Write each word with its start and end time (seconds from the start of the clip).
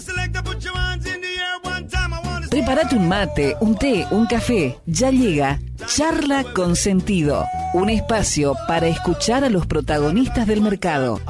select 0.00 0.39
Prepárate 2.70 2.94
un 2.94 3.08
mate, 3.08 3.56
un 3.60 3.74
té, 3.74 4.06
un 4.12 4.26
café. 4.26 4.78
Ya 4.86 5.10
llega 5.10 5.58
Charla 5.88 6.44
con 6.54 6.76
Sentido, 6.76 7.44
un 7.74 7.90
espacio 7.90 8.54
para 8.68 8.86
escuchar 8.86 9.42
a 9.42 9.50
los 9.50 9.66
protagonistas 9.66 10.46
del 10.46 10.60
mercado. 10.60 11.20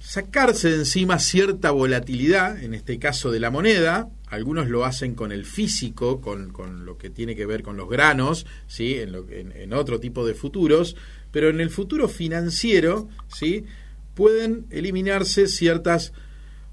sacarse 0.00 0.70
de 0.70 0.76
encima 0.76 1.18
cierta 1.18 1.70
volatilidad, 1.70 2.62
en 2.62 2.74
este 2.74 2.98
caso 2.98 3.30
de 3.30 3.40
la 3.40 3.50
moneda, 3.50 4.08
algunos 4.28 4.68
lo 4.68 4.84
hacen 4.84 5.14
con 5.14 5.32
el 5.32 5.44
físico, 5.44 6.20
con, 6.20 6.52
con 6.52 6.86
lo 6.86 6.98
que 6.98 7.10
tiene 7.10 7.34
que 7.34 7.46
ver 7.46 7.62
con 7.62 7.76
los 7.76 7.88
granos, 7.88 8.46
¿sí? 8.66 8.94
en, 8.94 9.12
lo, 9.12 9.26
en, 9.28 9.72
otro 9.72 10.00
tipo 10.00 10.26
de 10.26 10.34
futuros, 10.34 10.96
pero 11.30 11.48
en 11.48 11.60
el 11.60 11.70
futuro 11.70 12.08
financiero 12.08 13.08
¿sí? 13.28 13.64
pueden 14.14 14.66
eliminarse 14.70 15.46
ciertas 15.46 16.12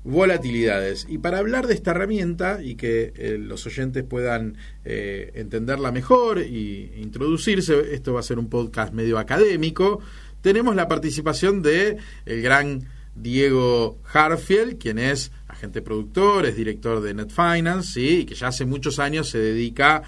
volatilidades. 0.06 1.08
Y 1.10 1.18
para 1.18 1.40
hablar 1.40 1.68
de 1.68 1.74
esta 1.74 1.92
herramienta 1.92 2.64
y 2.64 2.76
que 2.76 3.12
eh, 3.16 3.38
los 3.40 3.66
oyentes 3.66 4.04
puedan 4.04 4.56
eh, 4.86 5.32
entenderla 5.34 5.92
mejor 5.92 6.40
y 6.40 6.94
introducirse, 6.98 7.94
esto 7.94 8.14
va 8.14 8.20
a 8.20 8.24
ser 8.24 8.38
un 8.38 8.48
podcast 8.48 8.94
medio 8.94 9.18
académico, 9.18 10.00
tenemos 10.42 10.76
la 10.76 10.88
participación 10.88 11.64
de 11.64 11.98
el 12.26 12.42
gran 12.44 12.88
Diego 13.16 13.98
Harfield, 14.14 14.78
quien 14.78 15.00
es 15.00 15.32
agente 15.48 15.82
productor, 15.82 16.46
es 16.46 16.56
director 16.56 17.02
de 17.02 17.14
Net 17.14 17.32
Finance, 17.32 17.94
¿sí? 17.94 18.20
y 18.20 18.26
que 18.26 18.36
ya 18.36 18.50
hace 18.50 18.66
muchos 18.66 19.00
años 19.00 19.30
se 19.30 19.40
dedica 19.40 20.04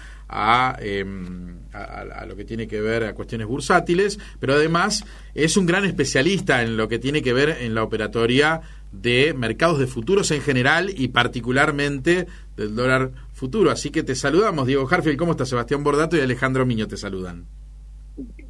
em, 0.80 1.58
a, 1.72 1.82
a, 2.02 2.26
lo 2.26 2.36
que 2.36 2.44
tiene 2.44 2.68
que 2.68 2.80
ver 2.80 3.02
a 3.04 3.14
cuestiones 3.14 3.46
bursátiles, 3.46 4.18
pero 4.38 4.54
además 4.54 5.04
es 5.34 5.56
un 5.56 5.66
gran 5.66 5.86
especialista 5.86 6.62
en 6.62 6.76
lo 6.76 6.86
que 6.86 6.98
tiene 6.98 7.22
que 7.22 7.32
ver 7.32 7.56
en 7.60 7.74
la 7.74 7.82
operatoria 7.82 8.60
de 8.92 9.34
mercados 9.34 9.78
de 9.78 9.86
futuros 9.86 10.30
en 10.30 10.40
general 10.40 10.90
y 10.94 11.08
particularmente 11.08 12.26
del 12.56 12.74
dólar 12.74 13.12
futuro. 13.32 13.70
Así 13.70 13.90
que 13.90 14.02
te 14.02 14.14
saludamos, 14.14 14.66
Diego 14.66 14.88
Harfield. 14.90 15.18
¿Cómo 15.18 15.32
está 15.32 15.46
Sebastián 15.46 15.84
Bordato 15.84 16.16
y 16.16 16.20
Alejandro 16.20 16.66
Miño 16.66 16.88
te 16.88 16.96
saludan? 16.96 17.46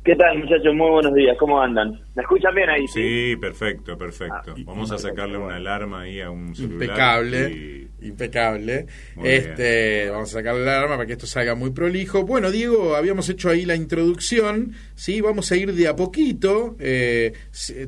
¿Qué 0.04 0.16
tal, 0.16 0.38
muchachos? 0.38 0.74
Muy 0.74 0.90
buenos 0.90 1.14
días. 1.14 1.36
¿Cómo 1.38 1.60
andan? 1.60 2.00
¿Me 2.14 2.22
escuchan 2.22 2.54
bien 2.54 2.70
ahí? 2.70 2.86
Sí, 2.88 3.36
perfecto, 3.36 3.98
perfecto. 3.98 4.54
Ah, 4.56 4.62
Vamos 4.64 4.90
a 4.90 4.98
sacarle 4.98 5.36
una 5.36 5.56
alarma 5.56 6.02
ahí 6.02 6.20
a 6.20 6.30
un 6.30 6.54
celular. 6.54 6.82
Impecable, 6.82 7.88
impecable. 8.00 8.86
este, 9.22 10.08
vamos 10.10 10.30
a 10.30 10.38
sacarle 10.38 10.64
la 10.64 10.78
alarma 10.78 10.96
para 10.96 11.06
que 11.06 11.12
esto 11.12 11.26
salga 11.26 11.54
muy 11.54 11.70
prolijo. 11.70 12.24
Bueno, 12.24 12.50
Diego, 12.50 12.96
habíamos 12.96 13.28
hecho 13.28 13.50
ahí 13.50 13.66
la 13.66 13.76
introducción. 13.76 14.72
Sí, 14.94 15.20
vamos 15.20 15.52
a 15.52 15.56
ir 15.56 15.74
de 15.74 15.88
a 15.88 15.96
poquito, 15.96 16.76
eh, 16.78 17.32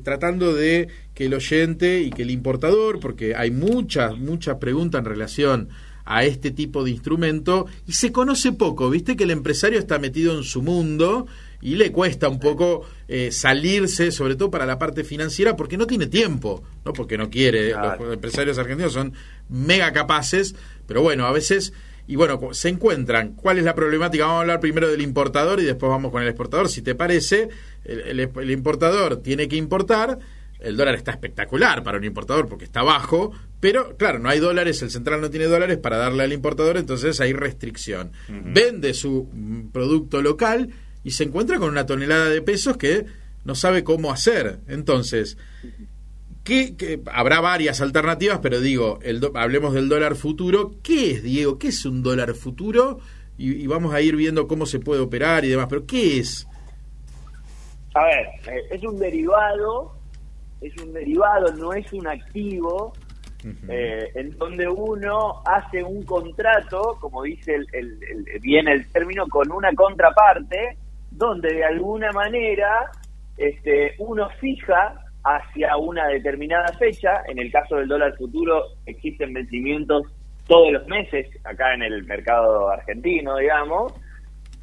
tratando 0.02 0.52
de 0.54 0.88
que 1.14 1.26
el 1.26 1.34
oyente 1.34 2.00
y 2.00 2.10
que 2.10 2.22
el 2.22 2.30
importador, 2.30 3.00
porque 3.00 3.34
hay 3.34 3.50
muchas, 3.50 4.18
muchas 4.18 4.56
preguntas 4.56 4.98
en 4.98 5.04
relación 5.06 5.68
a 6.04 6.24
este 6.24 6.50
tipo 6.50 6.82
de 6.82 6.90
instrumento 6.90 7.66
y 7.86 7.92
se 7.92 8.10
conoce 8.10 8.52
poco, 8.52 8.90
viste 8.90 9.16
que 9.16 9.24
el 9.24 9.30
empresario 9.30 9.78
está 9.78 9.98
metido 9.98 10.36
en 10.36 10.42
su 10.42 10.60
mundo 10.60 11.26
y 11.60 11.76
le 11.76 11.92
cuesta 11.92 12.28
un 12.28 12.38
poco 12.38 12.86
eh, 13.08 13.30
salirse, 13.32 14.12
sobre 14.12 14.36
todo 14.36 14.50
para 14.50 14.66
la 14.66 14.78
parte 14.78 15.04
financiera, 15.04 15.56
porque 15.56 15.76
no 15.76 15.86
tiene 15.86 16.06
tiempo, 16.06 16.62
no 16.84 16.92
porque 16.92 17.18
no 17.18 17.28
quiere. 17.28 17.70
Los 17.70 18.14
empresarios 18.14 18.58
argentinos 18.58 18.92
son 18.92 19.12
mega 19.48 19.92
capaces, 19.92 20.54
pero 20.86 21.02
bueno, 21.02 21.26
a 21.26 21.32
veces 21.32 21.72
y 22.10 22.16
bueno, 22.16 22.40
se 22.52 22.68
encuentran. 22.68 23.34
¿Cuál 23.34 23.58
es 23.58 23.64
la 23.64 23.76
problemática? 23.76 24.24
Vamos 24.24 24.38
a 24.38 24.40
hablar 24.40 24.58
primero 24.58 24.88
del 24.90 25.00
importador 25.00 25.60
y 25.60 25.64
después 25.64 25.88
vamos 25.90 26.10
con 26.10 26.22
el 26.22 26.28
exportador. 26.28 26.68
Si 26.68 26.82
te 26.82 26.96
parece, 26.96 27.50
el, 27.84 28.50
importador 28.50 29.18
tiene 29.18 29.46
que 29.46 29.54
importar. 29.54 30.18
El 30.58 30.76
dólar 30.76 30.96
está 30.96 31.12
espectacular 31.12 31.84
para 31.84 31.98
un 31.98 32.04
importador 32.04 32.48
porque 32.48 32.64
está 32.64 32.82
bajo, 32.82 33.30
pero 33.60 33.96
claro, 33.96 34.18
no 34.18 34.28
hay 34.28 34.40
dólares, 34.40 34.82
el 34.82 34.90
central 34.90 35.20
no 35.20 35.30
tiene 35.30 35.46
dólares 35.46 35.78
para 35.78 35.98
darle 35.98 36.24
al 36.24 36.32
importador, 36.32 36.78
entonces 36.78 37.20
hay 37.20 37.32
restricción. 37.32 38.10
Vende 38.28 38.92
su 38.92 39.28
mm, 39.32 39.68
producto 39.68 40.20
local 40.20 40.70
y 41.02 41.12
se 41.12 41.24
encuentra 41.24 41.58
con 41.58 41.70
una 41.70 41.86
tonelada 41.86 42.28
de 42.28 42.42
pesos 42.42 42.76
que 42.76 43.06
no 43.44 43.54
sabe 43.54 43.84
cómo 43.84 44.12
hacer. 44.12 44.58
Entonces, 44.68 45.38
¿qué, 46.44 47.00
habrá 47.12 47.40
varias 47.40 47.80
alternativas, 47.80 48.40
pero 48.40 48.60
digo, 48.60 48.98
el 49.02 49.20
hablemos 49.34 49.74
del 49.74 49.88
dólar 49.88 50.16
futuro. 50.16 50.72
¿Qué 50.82 51.12
es, 51.12 51.22
Diego? 51.22 51.58
¿Qué 51.58 51.68
es 51.68 51.84
un 51.84 52.02
dólar 52.02 52.34
futuro? 52.34 53.00
Y, 53.38 53.66
vamos 53.66 53.94
a 53.94 54.02
ir 54.02 54.16
viendo 54.16 54.46
cómo 54.46 54.66
se 54.66 54.80
puede 54.80 55.00
operar 55.00 55.46
y 55.46 55.48
demás, 55.48 55.66
pero 55.70 55.86
¿qué 55.86 56.18
es? 56.18 56.46
A 57.94 58.04
ver, 58.04 58.26
eh, 58.54 58.66
es 58.70 58.82
un 58.84 58.98
derivado, 58.98 59.94
es 60.60 60.76
un 60.82 60.92
derivado, 60.92 61.50
no 61.54 61.72
es 61.72 61.90
un 61.94 62.06
activo, 62.06 62.92
eh, 63.68 64.10
en 64.14 64.36
donde 64.36 64.68
uno 64.68 65.42
hace 65.46 65.82
un 65.82 66.02
contrato, 66.02 66.98
como 67.00 67.22
dice 67.22 67.54
el, 67.54 67.66
el, 67.72 68.40
bien 68.40 68.68
el 68.68 68.86
término, 68.92 69.26
con 69.28 69.50
una 69.50 69.72
contraparte, 69.74 70.76
donde 71.10 71.52
de 71.54 71.64
alguna 71.64 72.10
manera 72.12 72.90
este, 73.36 73.94
uno 73.98 74.28
fija 74.40 74.94
hacia 75.24 75.76
una 75.76 76.06
determinada 76.08 76.68
fecha, 76.78 77.22
en 77.28 77.38
el 77.38 77.50
caso 77.52 77.76
del 77.76 77.88
dólar 77.88 78.16
futuro 78.16 78.64
existen 78.86 79.34
vencimientos 79.34 80.02
todos 80.46 80.72
los 80.72 80.86
meses 80.88 81.28
acá 81.44 81.74
en 81.74 81.82
el 81.82 82.04
mercado 82.04 82.70
argentino, 82.70 83.36
digamos, 83.36 83.92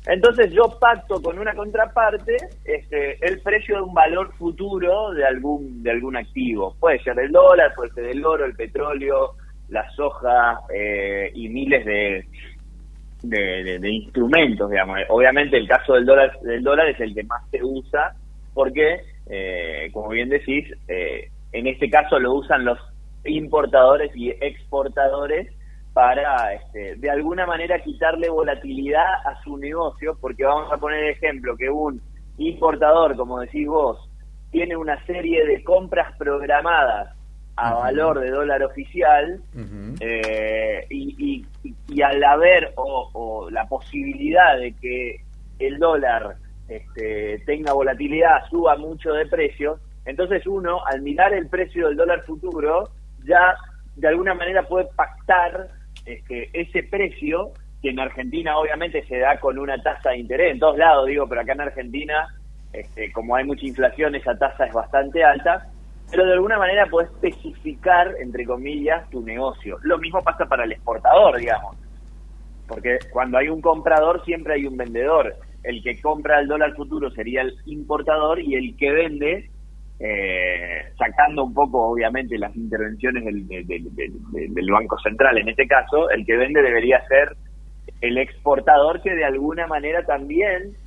entonces 0.07 0.51
yo 0.53 0.63
pacto 0.79 1.21
con 1.21 1.37
una 1.37 1.53
contraparte 1.53 2.37
este, 2.63 3.17
el 3.25 3.41
precio 3.41 3.75
de 3.75 3.81
un 3.81 3.93
valor 3.93 4.33
futuro 4.35 5.11
de 5.11 5.25
algún 5.25 5.83
de 5.83 5.91
algún 5.91 6.15
activo. 6.15 6.75
Puede 6.79 7.03
ser 7.03 7.19
el 7.19 7.31
dólar, 7.31 7.73
puede 7.75 7.91
ser 7.91 8.05
el 8.05 8.25
oro, 8.25 8.45
el 8.45 8.55
petróleo, 8.55 9.35
la 9.67 9.89
soja 9.91 10.61
eh, 10.73 11.29
y 11.33 11.49
miles 11.49 11.85
de, 11.85 12.25
de, 13.29 13.89
instrumentos, 13.89 14.69
digamos. 14.69 14.99
Obviamente 15.09 15.57
el 15.57 15.67
caso 15.67 15.93
del 15.93 16.05
dólar, 16.05 16.39
del 16.41 16.63
dólar 16.63 16.89
es 16.89 16.99
el 16.99 17.13
que 17.13 17.23
más 17.23 17.41
se 17.49 17.63
usa 17.63 18.13
porque, 18.53 19.01
eh, 19.29 19.89
como 19.93 20.09
bien 20.09 20.29
decís, 20.29 20.65
eh, 20.87 21.29
en 21.51 21.67
este 21.67 21.89
caso 21.89 22.19
lo 22.19 22.33
usan 22.33 22.65
los 22.65 22.79
importadores 23.25 24.15
y 24.15 24.29
exportadores 24.29 25.47
para, 25.93 26.53
este, 26.53 26.95
de 26.95 27.09
alguna 27.09 27.45
manera, 27.45 27.79
quitarle 27.79 28.29
volatilidad 28.29 29.25
a 29.25 29.41
su 29.43 29.57
negocio, 29.57 30.15
porque 30.21 30.43
vamos 30.43 30.71
a 30.71 30.77
poner 30.77 31.03
ejemplo 31.05 31.57
que 31.57 31.69
un 31.69 31.99
importador, 32.37 33.15
como 33.15 33.39
decís 33.39 33.67
vos, 33.67 33.97
tiene 34.51 34.77
una 34.77 35.03
serie 35.05 35.45
de 35.45 35.63
compras 35.63 36.15
programadas 36.17 37.16
a 37.57 37.73
valor 37.73 38.19
de 38.19 38.29
dólar 38.29 38.63
oficial 38.63 39.41
eh, 39.99 40.85
y, 40.91 41.43
y, 41.89 42.01
al 42.01 42.23
haber 42.23 42.71
o, 42.75 43.49
la 43.51 43.65
posibilidad 43.67 44.57
de 44.59 44.73
que 44.73 45.21
el 45.57 45.79
dólar 45.79 46.35
este, 46.69 47.41
tenga 47.47 47.73
volatilidad, 47.73 48.47
suba 48.49 48.77
mucho 48.77 49.11
de 49.13 49.25
precio. 49.25 49.79
Entonces 50.05 50.45
uno, 50.45 50.85
al 50.85 51.01
mirar 51.01 51.33
el 51.33 51.49
precio 51.49 51.87
del 51.87 51.97
dólar 51.97 52.23
futuro, 52.25 52.89
ya 53.25 53.55
de 53.95 54.07
alguna 54.07 54.35
manera 54.35 54.61
puede 54.63 54.87
pactar 54.95 55.69
este, 56.05 56.49
ese 56.53 56.83
precio 56.83 57.53
que 57.81 57.89
en 57.89 57.99
Argentina 57.99 58.57
obviamente 58.57 59.03
se 59.07 59.17
da 59.17 59.39
con 59.39 59.57
una 59.57 59.81
tasa 59.81 60.11
de 60.11 60.19
interés, 60.19 60.53
en 60.53 60.59
todos 60.59 60.77
lados 60.77 61.07
digo, 61.07 61.27
pero 61.27 61.41
acá 61.41 61.53
en 61.53 61.61
Argentina, 61.61 62.27
este, 62.71 63.11
como 63.11 63.35
hay 63.35 63.45
mucha 63.45 63.65
inflación, 63.65 64.15
esa 64.15 64.37
tasa 64.37 64.65
es 64.65 64.73
bastante 64.73 65.23
alta, 65.23 65.67
pero 66.09 66.25
de 66.25 66.33
alguna 66.33 66.57
manera 66.57 66.87
puedes 66.87 67.11
especificar, 67.11 68.15
entre 68.19 68.45
comillas, 68.45 69.09
tu 69.09 69.21
negocio. 69.21 69.77
Lo 69.83 69.97
mismo 69.97 70.23
pasa 70.23 70.45
para 70.45 70.63
el 70.63 70.71
exportador, 70.71 71.37
digamos, 71.37 71.75
porque 72.67 72.99
cuando 73.11 73.37
hay 73.37 73.49
un 73.49 73.61
comprador 73.61 74.23
siempre 74.25 74.55
hay 74.55 74.65
un 74.65 74.77
vendedor. 74.77 75.35
El 75.63 75.83
que 75.83 75.99
compra 76.01 76.39
el 76.39 76.47
dólar 76.47 76.75
futuro 76.75 77.09
sería 77.11 77.41
el 77.41 77.55
importador 77.65 78.39
y 78.39 78.55
el 78.55 78.77
que 78.77 78.91
vende 78.91 79.49
eh, 79.99 80.93
sacando 80.97 81.43
un 81.43 81.53
poco, 81.53 81.89
obviamente, 81.89 82.37
las 82.37 82.55
intervenciones 82.55 83.25
del, 83.25 83.47
del, 83.47 84.71
Banco 84.71 84.97
Central. 84.99 85.39
En 85.39 85.49
este 85.49 85.67
caso, 85.67 86.09
el 86.11 86.25
que 86.25 86.37
vende 86.37 86.61
debería 86.61 87.05
ser 87.07 87.35
el 88.01 88.17
exportador 88.17 89.01
que 89.01 89.15
de 89.15 89.25
alguna 89.25 89.65
manera 89.65 90.05
también 90.05 90.77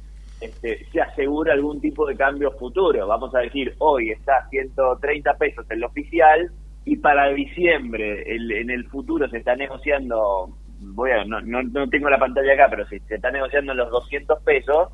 este, 0.40 0.86
se 0.90 1.00
asegura 1.00 1.52
algún 1.52 1.80
tipo 1.80 2.06
de 2.06 2.16
cambio 2.16 2.52
futuro. 2.52 3.06
Vamos 3.06 3.34
a 3.34 3.40
decir, 3.40 3.74
hoy 3.78 4.10
está 4.10 4.38
a 4.38 4.48
130 4.48 5.34
pesos 5.34 5.66
el 5.70 5.84
oficial 5.84 6.50
y 6.84 6.96
para 6.96 7.28
diciembre 7.28 8.24
en 8.26 8.70
el 8.70 8.86
futuro 8.86 9.28
se 9.28 9.38
está 9.38 9.54
negociando, 9.54 10.48
voy 10.80 11.10
a, 11.10 11.24
no, 11.24 11.40
no, 11.42 11.62
no 11.62 11.88
tengo 11.88 12.08
la 12.08 12.18
pantalla 12.18 12.54
acá, 12.54 12.68
pero 12.70 12.88
si 12.88 12.98
se 13.00 13.16
está 13.16 13.30
negociando 13.30 13.74
los 13.74 13.90
200 13.90 14.42
pesos, 14.42 14.88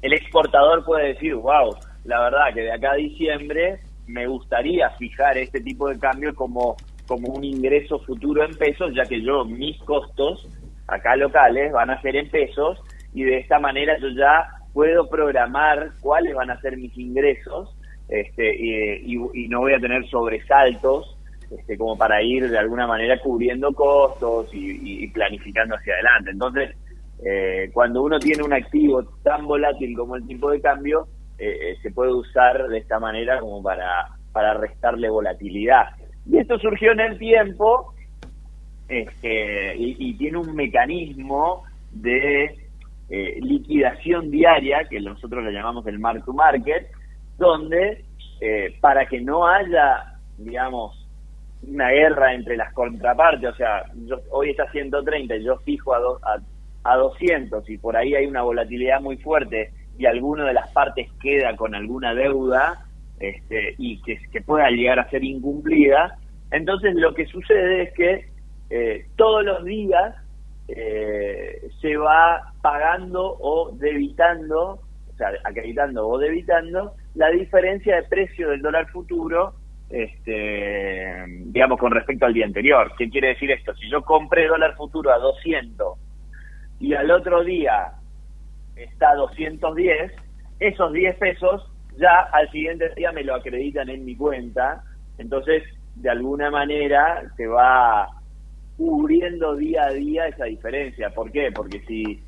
el 0.00 0.14
exportador 0.14 0.84
puede 0.84 1.08
decir, 1.08 1.34
wow, 1.34 1.76
la 2.04 2.20
verdad 2.20 2.54
que 2.54 2.62
de 2.62 2.72
acá 2.72 2.92
a 2.92 2.96
diciembre 2.96 3.80
me 4.06 4.26
gustaría 4.26 4.88
fijar 4.90 5.36
este 5.36 5.60
tipo 5.60 5.88
de 5.88 5.98
cambio 5.98 6.34
como, 6.34 6.76
como 7.06 7.28
un 7.28 7.44
ingreso 7.44 7.98
futuro 8.00 8.42
en 8.42 8.56
pesos, 8.56 8.92
ya 8.94 9.04
que 9.04 9.20
yo 9.22 9.44
mis 9.44 9.78
costos 9.82 10.48
acá 10.86 11.14
locales 11.16 11.72
van 11.72 11.90
a 11.90 12.00
ser 12.00 12.16
en 12.16 12.28
pesos 12.30 12.80
y 13.12 13.24
de 13.24 13.38
esta 13.38 13.58
manera 13.58 13.98
yo 13.98 14.08
ya 14.08 14.48
puedo 14.72 15.08
programar 15.08 15.90
cuáles 16.00 16.34
van 16.34 16.50
a 16.50 16.60
ser 16.60 16.76
mis 16.76 16.96
ingresos 16.96 17.76
este, 18.08 18.54
y, 18.56 19.48
no 19.48 19.60
voy 19.60 19.74
a 19.74 19.80
tener 19.80 20.06
sobresaltos 20.08 21.16
este, 21.50 21.76
como 21.76 21.96
para 21.96 22.22
ir 22.22 22.48
de 22.48 22.58
alguna 22.58 22.86
manera 22.86 23.20
cubriendo 23.20 23.72
costos 23.72 24.48
y, 24.52 25.06
planificando 25.08 25.76
hacia 25.76 25.94
adelante. 25.94 26.30
Entonces, 26.30 26.76
eh, 27.24 27.70
cuando 27.72 28.02
uno 28.02 28.18
tiene 28.18 28.42
un 28.42 28.52
activo 28.52 29.04
tan 29.22 29.46
volátil 29.46 29.96
como 29.96 30.16
el 30.16 30.26
tipo 30.26 30.50
de 30.50 30.60
cambio, 30.60 31.06
eh, 31.38 31.72
eh, 31.72 31.76
se 31.82 31.90
puede 31.90 32.12
usar 32.12 32.68
de 32.68 32.78
esta 32.78 32.98
manera 32.98 33.40
como 33.40 33.62
para, 33.62 34.06
para 34.32 34.54
restarle 34.54 35.08
volatilidad. 35.08 35.90
Y 36.26 36.38
esto 36.38 36.58
surgió 36.58 36.92
en 36.92 37.00
el 37.00 37.18
tiempo 37.18 37.94
este, 38.88 39.76
y, 39.76 40.14
tiene 40.14 40.38
un 40.38 40.54
mecanismo 40.54 41.62
de 41.92 42.56
eh, 43.10 43.38
liquidación 43.42 44.30
diaria, 44.30 44.84
que 44.88 45.00
nosotros 45.00 45.44
le 45.44 45.52
llamamos 45.52 45.86
el 45.86 45.98
mark 45.98 46.24
to 46.24 46.32
market, 46.32 46.90
donde 47.38 48.04
para 48.80 49.04
que 49.04 49.20
no 49.20 49.46
haya, 49.46 50.18
digamos, 50.38 51.06
una 51.62 51.90
guerra 51.90 52.32
entre 52.32 52.56
las 52.56 52.72
contrapartes, 52.72 53.50
o 53.50 53.54
sea, 53.54 53.84
hoy 54.30 54.50
está 54.50 54.70
130 54.72 55.36
y 55.36 55.44
yo 55.44 55.58
fijo 55.58 55.92
a, 55.92 55.98
a, 55.98 56.92
a 56.92 56.96
200 56.96 57.68
y 57.68 57.76
por 57.76 57.98
ahí 57.98 58.14
hay 58.14 58.24
una 58.24 58.40
volatilidad 58.40 59.02
muy 59.02 59.18
fuerte 59.18 59.70
y 59.98 60.06
alguna 60.06 60.46
de 60.46 60.54
las 60.54 60.70
partes 60.70 61.08
queda 61.20 61.54
con 61.56 61.74
alguna 61.74 62.14
deuda 62.14 62.86
este, 63.18 63.74
y 63.76 64.00
que, 64.00 64.18
pueda 64.40 64.70
llegar 64.70 64.98
a 64.98 65.10
ser 65.10 65.22
incumplida, 65.22 66.16
entonces 66.50 66.94
lo 66.94 67.14
que 67.14 67.26
sucede 67.26 67.82
es 67.82 67.92
que 67.92 68.30
eh, 68.70 69.06
todos 69.16 69.44
los 69.44 69.62
días 69.62 70.14
eh, 70.68 71.68
se 71.82 71.98
va 71.98 72.49
pagando 72.62 73.36
o 73.40 73.72
debitando, 73.72 74.80
o 75.08 75.16
sea, 75.16 75.30
acreditando 75.44 76.06
o 76.08 76.18
debitando 76.18 76.94
la 77.14 77.28
diferencia 77.30 77.96
de 77.96 78.02
precio 78.04 78.50
del 78.50 78.62
dólar 78.62 78.88
futuro, 78.90 79.54
este, 79.88 81.24
digamos, 81.46 81.78
con 81.78 81.90
respecto 81.90 82.26
al 82.26 82.34
día 82.34 82.46
anterior. 82.46 82.92
¿Qué 82.96 83.10
quiere 83.10 83.28
decir 83.28 83.50
esto? 83.50 83.74
Si 83.74 83.88
yo 83.90 84.02
compré 84.02 84.46
dólar 84.46 84.76
futuro 84.76 85.12
a 85.12 85.18
200 85.18 85.98
y 86.80 86.94
al 86.94 87.10
otro 87.10 87.42
día 87.42 87.92
está 88.76 89.14
210, 89.14 90.12
esos 90.60 90.92
10 90.92 91.16
pesos 91.16 91.70
ya 91.96 92.28
al 92.32 92.50
siguiente 92.50 92.88
día 92.94 93.12
me 93.12 93.24
lo 93.24 93.34
acreditan 93.34 93.88
en 93.90 94.04
mi 94.04 94.16
cuenta, 94.16 94.82
entonces 95.18 95.64
de 95.96 96.10
alguna 96.10 96.50
manera 96.50 97.22
se 97.36 97.46
va 97.46 98.08
cubriendo 98.76 99.56
día 99.56 99.84
a 99.84 99.92
día 99.92 100.26
esa 100.28 100.44
diferencia. 100.44 101.10
¿Por 101.10 101.30
qué? 101.30 101.50
Porque 101.52 101.80
si 101.80 102.22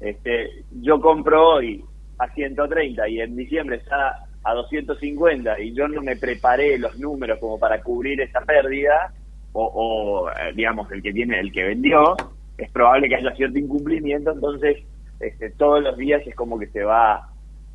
este, 0.00 0.64
yo 0.80 1.00
compro 1.00 1.56
hoy 1.56 1.84
a 2.18 2.28
130 2.32 3.08
y 3.08 3.20
en 3.20 3.36
diciembre 3.36 3.76
está 3.76 4.24
a 4.44 4.54
250 4.54 5.60
y 5.60 5.74
yo 5.74 5.88
no 5.88 6.02
me 6.02 6.16
preparé 6.16 6.78
los 6.78 6.98
números 6.98 7.38
como 7.38 7.58
para 7.58 7.82
cubrir 7.82 8.20
esa 8.20 8.40
pérdida, 8.40 9.12
o, 9.52 9.64
o 9.64 10.30
eh, 10.30 10.52
digamos 10.54 10.90
el 10.92 11.02
que 11.02 11.12
tiene, 11.12 11.40
el 11.40 11.52
que 11.52 11.64
vendió, 11.64 12.16
es 12.56 12.70
probable 12.70 13.08
que 13.08 13.16
haya 13.16 13.34
cierto 13.36 13.58
incumplimiento, 13.58 14.32
entonces 14.32 14.78
este, 15.20 15.50
todos 15.50 15.82
los 15.82 15.96
días 15.96 16.22
es 16.26 16.34
como 16.34 16.58
que 16.58 16.68
se 16.68 16.84
va 16.84 17.28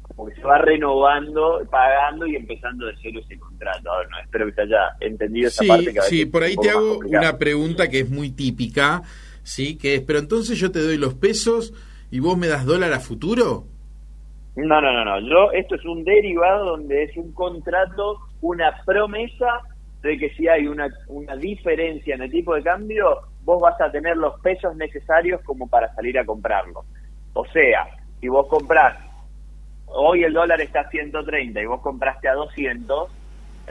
como 0.04 0.30
que 0.30 0.36
se 0.36 0.44
va 0.44 0.58
renovando, 0.60 1.66
pagando 1.72 2.28
y 2.28 2.36
empezando 2.36 2.86
de 2.86 2.94
cero 3.02 3.22
ese 3.24 3.40
contrato. 3.40 3.92
A 3.92 4.00
ver, 4.00 4.10
no, 4.10 4.20
espero 4.20 4.46
que 4.46 4.52
se 4.54 4.62
haya 4.62 4.90
entendido 5.00 5.48
esa 5.48 5.64
parte. 5.66 5.94
Que 5.94 6.02
sí, 6.02 6.26
por 6.26 6.44
ahí 6.44 6.56
te 6.56 6.70
hago 6.70 7.00
una 7.00 7.38
pregunta 7.38 7.90
que 7.90 8.00
es 8.00 8.10
muy 8.10 8.32
típica, 8.32 9.02
sí, 9.44 9.78
que 9.78 9.96
es, 9.96 10.02
pero 10.02 10.20
entonces 10.20 10.60
yo 10.60 10.72
te 10.72 10.80
doy 10.80 10.98
los 10.98 11.14
pesos 11.16 11.74
y 12.14 12.20
vos 12.20 12.38
me 12.38 12.48
das 12.48 12.64
dólar 12.64 12.94
a 12.94 13.00
futuro. 13.00 13.64
No, 14.56 14.80
no, 14.80 14.94
no, 14.94 15.04
no. 15.04 15.20
Yo 15.20 15.52
esto 15.52 15.74
es 15.74 15.84
un 15.84 16.04
derivado 16.04 16.64
donde 16.64 17.06
es 17.06 17.18
un 17.18 17.34
contrato, 17.34 18.20
una 18.42 18.72
promesa 18.86 19.62
de 20.04 20.20
que 20.20 20.30
si 20.36 20.48
hay 20.48 20.68
una, 20.68 20.90
una 21.08 21.36
diferencia 21.36 22.14
en 22.14 22.22
el 22.22 22.30
tipo 22.30 22.54
de 22.54 22.62
cambio, 22.62 23.22
vos 23.42 23.60
vas 23.60 23.82
a 23.82 23.92
tener 23.92 24.16
los 24.16 24.40
pesos 24.42 24.76
necesarios 24.76 25.42
como 25.42 25.68
para 25.68 25.92
salir 25.96 26.20
a 26.20 26.24
comprarlo. 26.24 26.86
O 27.34 27.48
sea, 27.48 27.88
si 28.22 28.28
vos 28.28 28.46
comprás, 28.48 28.96
hoy 29.88 30.24
el 30.24 30.34
dólar 30.34 30.62
está 30.62 30.82
a 30.82 30.90
130 30.92 31.64
y 31.64 31.66
vos 31.66 31.82
compraste 31.82 32.28
a 32.28 32.36
200, 32.36 33.10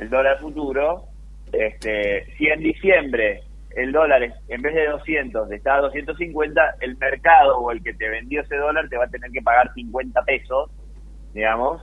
el 0.01 0.11
dólar 0.11 0.41
futuro, 0.41 1.05
este, 1.53 2.27
si 2.37 2.49
en 2.49 2.59
diciembre 2.59 3.45
el 3.77 3.93
dólar 3.93 4.23
en 4.23 4.63
vez 4.63 4.75
de 4.75 4.87
200 4.87 5.51
está 5.51 5.77
a 5.77 5.81
250, 5.83 6.77
el 6.81 6.97
mercado 6.97 7.59
o 7.59 7.71
el 7.71 7.83
que 7.83 7.95
te 7.95 8.09
vendió 8.09 8.43
ese 8.43 8.57
dólar 8.57 8.89
te 8.89 8.97
va 8.97 9.05
a 9.05 9.09
tener 9.11 9.31
que 9.31 9.43
pagar 9.43 9.73
50 9.75 10.23
pesos, 10.23 10.71
digamos, 11.33 11.83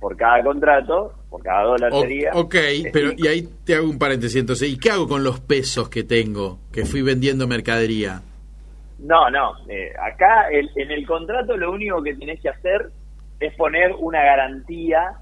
por 0.00 0.16
cada 0.16 0.42
contrato, 0.42 1.14
por 1.28 1.42
cada 1.42 1.62
dólar 1.64 1.92
sería. 1.92 2.30
Ok, 2.34 2.56
pero 2.92 3.12
y 3.16 3.26
ahí 3.26 3.48
te 3.64 3.74
hago 3.74 3.88
un 3.88 3.98
paréntesis 3.98 4.40
entonces, 4.40 4.68
¿y 4.68 4.78
qué 4.78 4.90
hago 4.90 5.06
con 5.06 5.22
los 5.22 5.40
pesos 5.40 5.88
que 5.88 6.04
tengo, 6.04 6.58
que 6.72 6.84
fui 6.84 7.02
vendiendo 7.02 7.46
mercadería? 7.46 8.22
No, 8.98 9.30
no. 9.30 9.52
Eh, 9.68 9.92
acá 9.98 10.48
en 10.50 10.90
el 10.90 11.06
contrato 11.06 11.56
lo 11.56 11.72
único 11.72 12.02
que 12.02 12.14
tienes 12.14 12.40
que 12.40 12.50
hacer 12.50 12.90
es 13.40 13.54
poner 13.54 13.92
una 13.98 14.22
garantía 14.22 15.14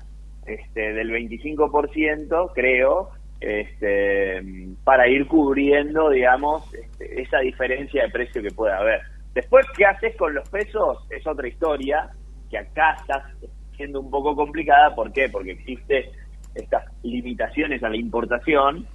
este, 0.46 0.92
del 0.92 1.10
25%, 1.10 2.52
creo, 2.54 3.10
este, 3.40 4.42
para 4.84 5.08
ir 5.08 5.26
cubriendo, 5.26 6.10
digamos, 6.10 6.72
este, 6.74 7.22
esa 7.22 7.38
diferencia 7.38 8.02
de 8.04 8.10
precio 8.10 8.42
que 8.42 8.50
puede 8.50 8.74
haber. 8.74 9.00
Después, 9.34 9.66
¿qué 9.76 9.84
haces 9.84 10.16
con 10.16 10.34
los 10.34 10.48
pesos? 10.48 11.06
Es 11.10 11.26
otra 11.26 11.46
historia, 11.46 12.10
que 12.50 12.58
acá 12.58 12.96
está 13.00 13.30
siendo 13.76 14.00
un 14.00 14.10
poco 14.10 14.34
complicada. 14.34 14.94
¿Por 14.94 15.12
qué? 15.12 15.28
Porque 15.28 15.52
existe 15.52 16.10
estas 16.54 16.84
limitaciones 17.02 17.82
a 17.82 17.88
la 17.88 17.96
importación, 17.96 18.86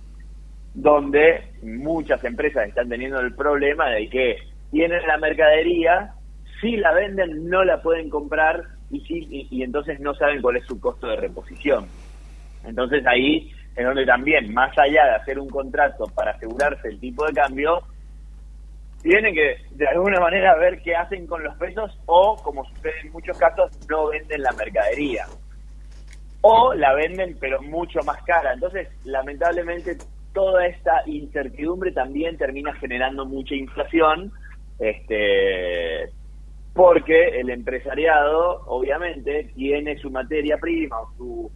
donde 0.74 1.44
muchas 1.62 2.24
empresas 2.24 2.68
están 2.68 2.90
teniendo 2.90 3.20
el 3.20 3.34
problema 3.36 3.90
de 3.90 4.10
que 4.10 4.38
tienen 4.72 5.06
la 5.08 5.18
mercadería, 5.18 6.14
si 6.60 6.78
la 6.78 6.94
venden 6.94 7.48
no 7.48 7.64
la 7.64 7.82
pueden 7.82 8.10
comprar 8.10 8.64
y, 8.90 9.02
si, 9.02 9.48
y, 9.50 9.64
entonces 9.64 10.00
no 10.00 10.14
saben 10.16 10.42
cuál 10.42 10.58
es 10.58 10.66
su 10.66 10.80
costo 10.80 11.08
de 11.08 11.16
reposición. 11.16 11.86
Entonces 12.66 13.06
ahí 13.06 13.52
es 13.75 13.86
donde 13.86 14.06
también, 14.06 14.53
más 14.53 14.77
allá 14.77 15.06
de 15.06 15.15
hacer 15.15 15.39
un 15.39 15.50
contrato 15.50 16.06
para 16.15 16.32
asegurarse 16.32 16.88
el 16.88 17.00
tipo 17.00 17.25
de 17.25 17.34
cambio, 17.34 17.82
tienen 19.01 19.34
que 19.34 19.58
de 19.72 19.88
alguna 19.88 20.20
manera 20.20 20.56
ver 20.56 20.82
qué 20.82 20.96
hacen 20.96 21.27
con 21.27 21.44
los 21.44 21.56
pesos 21.58 21.98
o, 22.06 22.38
como 22.44 22.63
sucede 22.65 22.94
en 23.03 23.12
muchos 23.12 23.38
casos, 23.38 23.72
no 23.89 24.08
venden 24.08 24.42
la 24.42 24.51
mercadería. 24.53 25.25
O 26.42 26.74
la 26.74 26.94
venden 26.94 27.38
pero 27.39 27.62
mucho 27.62 28.00
más 28.06 28.22
cara. 28.24 28.53
Entonces, 28.53 28.88
lamentablemente, 29.06 29.98
toda 30.34 30.65
esta 30.68 31.03
incertidumbre 31.06 31.92
también 31.92 32.38
termina 32.38 32.74
generando 32.75 33.25
mucha 33.25 33.56
inflación 33.56 34.32
este 34.80 36.10
porque 36.74 37.39
el 37.39 37.51
empresariado 37.51 38.63
obviamente 38.65 39.51
tiene 39.56 39.96
su 40.00 40.10
materia 40.10 40.58
prima 40.58 41.00
o 41.01 41.13
su, 41.15 41.51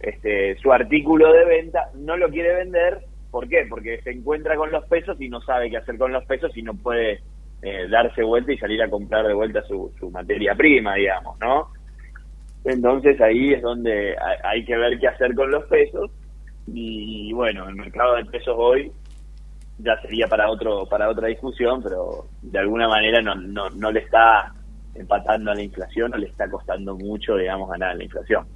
este, 0.00 0.56
su 0.56 0.72
artículo 0.72 1.32
de 1.32 1.44
venta, 1.44 1.90
no 1.94 2.16
lo 2.16 2.28
quiere 2.28 2.54
vender, 2.54 3.00
¿por 3.30 3.48
qué? 3.48 3.66
Porque 3.68 4.00
se 4.02 4.10
encuentra 4.10 4.56
con 4.56 4.70
los 4.70 4.84
pesos 4.86 5.20
y 5.20 5.28
no 5.28 5.40
sabe 5.42 5.70
qué 5.70 5.76
hacer 5.76 5.98
con 5.98 6.12
los 6.12 6.24
pesos 6.24 6.56
y 6.56 6.62
no 6.62 6.74
puede 6.74 7.20
eh, 7.62 7.88
darse 7.90 8.22
vuelta 8.22 8.52
y 8.52 8.58
salir 8.58 8.82
a 8.82 8.90
comprar 8.90 9.26
de 9.26 9.34
vuelta 9.34 9.62
su, 9.62 9.92
su 9.98 10.10
materia 10.10 10.54
prima, 10.54 10.94
digamos, 10.94 11.38
¿no? 11.40 11.68
Entonces 12.64 13.20
ahí 13.20 13.54
es 13.54 13.62
donde 13.62 14.16
hay 14.44 14.64
que 14.64 14.76
ver 14.76 14.98
qué 14.98 15.08
hacer 15.08 15.34
con 15.34 15.50
los 15.50 15.64
pesos 15.64 16.10
y 16.66 17.32
bueno, 17.32 17.68
el 17.68 17.74
mercado 17.74 18.16
de 18.16 18.24
pesos 18.26 18.54
hoy 18.56 18.92
ya 19.78 19.98
sería 20.02 20.26
para 20.26 20.50
otro 20.50 20.86
para 20.86 21.08
otra 21.08 21.28
discusión, 21.28 21.82
pero 21.82 22.26
de 22.42 22.58
alguna 22.58 22.86
manera 22.88 23.22
no, 23.22 23.34
no, 23.34 23.70
no 23.70 23.90
le 23.90 24.00
está 24.00 24.52
empatando 24.94 25.50
a 25.50 25.54
la 25.54 25.62
inflación, 25.62 26.10
no 26.10 26.18
le 26.18 26.26
está 26.26 26.48
costando 26.50 26.96
mucho, 26.96 27.36
digamos, 27.36 27.70
ganar 27.70 27.96
la 27.96 28.04
inflación. 28.04 28.46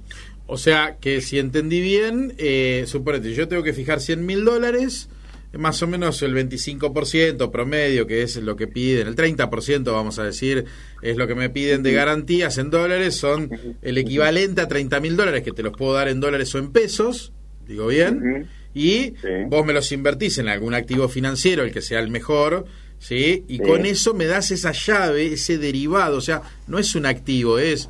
O 0.47 0.57
sea 0.57 0.97
que 0.99 1.21
si 1.21 1.39
entendí 1.39 1.81
bien, 1.81 2.33
eh, 2.37 2.83
suponete, 2.87 3.33
yo 3.33 3.47
tengo 3.47 3.63
que 3.63 3.73
fijar 3.73 3.99
100 3.99 4.25
mil 4.25 4.45
dólares, 4.45 5.09
más 5.53 5.81
o 5.81 5.87
menos 5.87 6.21
el 6.21 6.35
25% 6.35 7.49
promedio, 7.49 8.05
que 8.05 8.21
es 8.21 8.35
lo 8.37 8.55
que 8.55 8.67
piden, 8.67 9.07
el 9.07 9.15
30% 9.15 9.85
vamos 9.85 10.19
a 10.19 10.23
decir, 10.23 10.65
es 11.01 11.17
lo 11.17 11.27
que 11.27 11.35
me 11.35 11.49
piden 11.49 11.81
de 11.81 11.93
garantías 11.93 12.57
en 12.57 12.69
dólares, 12.69 13.15
son 13.15 13.49
el 13.81 13.97
equivalente 13.97 14.61
a 14.61 14.67
30 14.67 14.99
mil 14.99 15.15
dólares, 15.15 15.43
que 15.43 15.51
te 15.51 15.63
los 15.63 15.75
puedo 15.75 15.93
dar 15.93 16.09
en 16.09 16.19
dólares 16.19 16.53
o 16.53 16.59
en 16.59 16.71
pesos, 16.71 17.31
digo 17.65 17.87
bien, 17.87 18.47
y 18.73 19.13
vos 19.47 19.65
me 19.65 19.73
los 19.73 19.91
invertís 19.91 20.37
en 20.37 20.49
algún 20.49 20.73
activo 20.73 21.07
financiero, 21.07 21.63
el 21.63 21.71
que 21.71 21.81
sea 21.81 21.99
el 22.01 22.09
mejor, 22.09 22.65
¿sí? 22.99 23.45
Y 23.47 23.59
con 23.59 23.85
eso 23.85 24.13
me 24.13 24.25
das 24.25 24.51
esa 24.51 24.73
llave, 24.73 25.33
ese 25.33 25.57
derivado, 25.57 26.17
o 26.17 26.21
sea, 26.21 26.41
no 26.67 26.77
es 26.77 26.93
un 26.95 27.05
activo, 27.05 27.57
es 27.57 27.89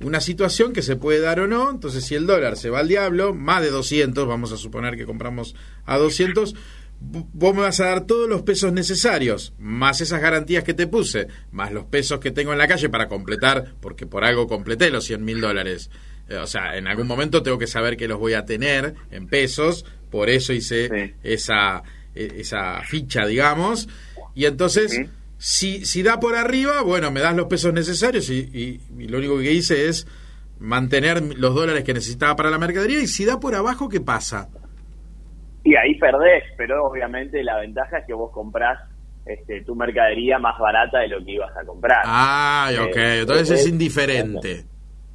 una 0.00 0.20
situación 0.20 0.72
que 0.72 0.82
se 0.82 0.96
puede 0.96 1.20
dar 1.20 1.40
o 1.40 1.46
no, 1.46 1.70
entonces 1.70 2.04
si 2.04 2.14
el 2.14 2.26
dólar 2.26 2.56
se 2.56 2.70
va 2.70 2.80
al 2.80 2.88
diablo, 2.88 3.34
más 3.34 3.62
de 3.62 3.70
200, 3.70 4.26
vamos 4.26 4.52
a 4.52 4.56
suponer 4.56 4.96
que 4.96 5.06
compramos 5.06 5.54
a 5.84 5.98
200, 5.98 6.54
vos 7.00 7.54
me 7.54 7.62
vas 7.62 7.80
a 7.80 7.86
dar 7.86 8.06
todos 8.06 8.28
los 8.28 8.42
pesos 8.42 8.72
necesarios, 8.72 9.52
más 9.58 10.00
esas 10.00 10.20
garantías 10.20 10.64
que 10.64 10.74
te 10.74 10.86
puse, 10.86 11.28
más 11.52 11.72
los 11.72 11.84
pesos 11.84 12.20
que 12.20 12.30
tengo 12.30 12.52
en 12.52 12.58
la 12.58 12.68
calle 12.68 12.88
para 12.88 13.08
completar, 13.08 13.74
porque 13.80 14.06
por 14.06 14.24
algo 14.24 14.46
completé 14.46 14.90
los 14.90 15.04
100 15.04 15.24
mil 15.24 15.40
dólares. 15.40 15.90
Eh, 16.28 16.36
o 16.36 16.46
sea, 16.46 16.76
en 16.76 16.86
algún 16.86 17.06
momento 17.06 17.42
tengo 17.42 17.58
que 17.58 17.66
saber 17.66 17.96
que 17.96 18.08
los 18.08 18.18
voy 18.18 18.34
a 18.34 18.44
tener 18.44 18.94
en 19.10 19.26
pesos, 19.26 19.84
por 20.10 20.30
eso 20.30 20.52
hice 20.52 21.14
esa, 21.22 21.82
e, 22.14 22.36
esa 22.38 22.82
ficha, 22.82 23.26
digamos. 23.26 23.88
Y 24.34 24.46
entonces, 24.46 25.02
si, 25.38 25.84
si 25.84 26.02
da 26.02 26.20
por 26.20 26.34
arriba, 26.36 26.82
bueno, 26.82 27.10
me 27.10 27.20
das 27.20 27.34
los 27.34 27.46
pesos 27.46 27.72
necesarios 27.72 28.30
y, 28.30 28.80
y 28.98 29.08
lo 29.08 29.18
único 29.18 29.38
que 29.38 29.52
hice 29.52 29.88
es 29.88 30.06
mantener 30.58 31.22
los 31.36 31.54
dólares 31.54 31.84
que 31.84 31.94
necesitaba 31.94 32.36
para 32.36 32.50
la 32.50 32.58
mercadería. 32.58 33.00
Y 33.00 33.06
si 33.06 33.24
da 33.24 33.40
por 33.40 33.54
abajo, 33.54 33.88
¿qué 33.88 34.00
pasa? 34.00 34.48
Y 35.64 35.76
ahí 35.76 35.98
perdés, 35.98 36.44
pero 36.56 36.84
obviamente 36.84 37.42
la 37.42 37.58
ventaja 37.58 37.98
es 37.98 38.06
que 38.06 38.12
vos 38.12 38.30
comprás 38.32 38.78
este, 39.24 39.62
tu 39.62 39.74
mercadería 39.74 40.38
más 40.38 40.58
barata 40.58 40.98
de 41.00 41.08
lo 41.08 41.24
que 41.24 41.32
ibas 41.32 41.56
a 41.56 41.64
comprar. 41.64 42.02
Ah, 42.04 42.70
ok, 42.86 42.96
eh, 42.96 43.20
entonces 43.20 43.60
es, 43.60 43.68
indiferente. 43.68 44.64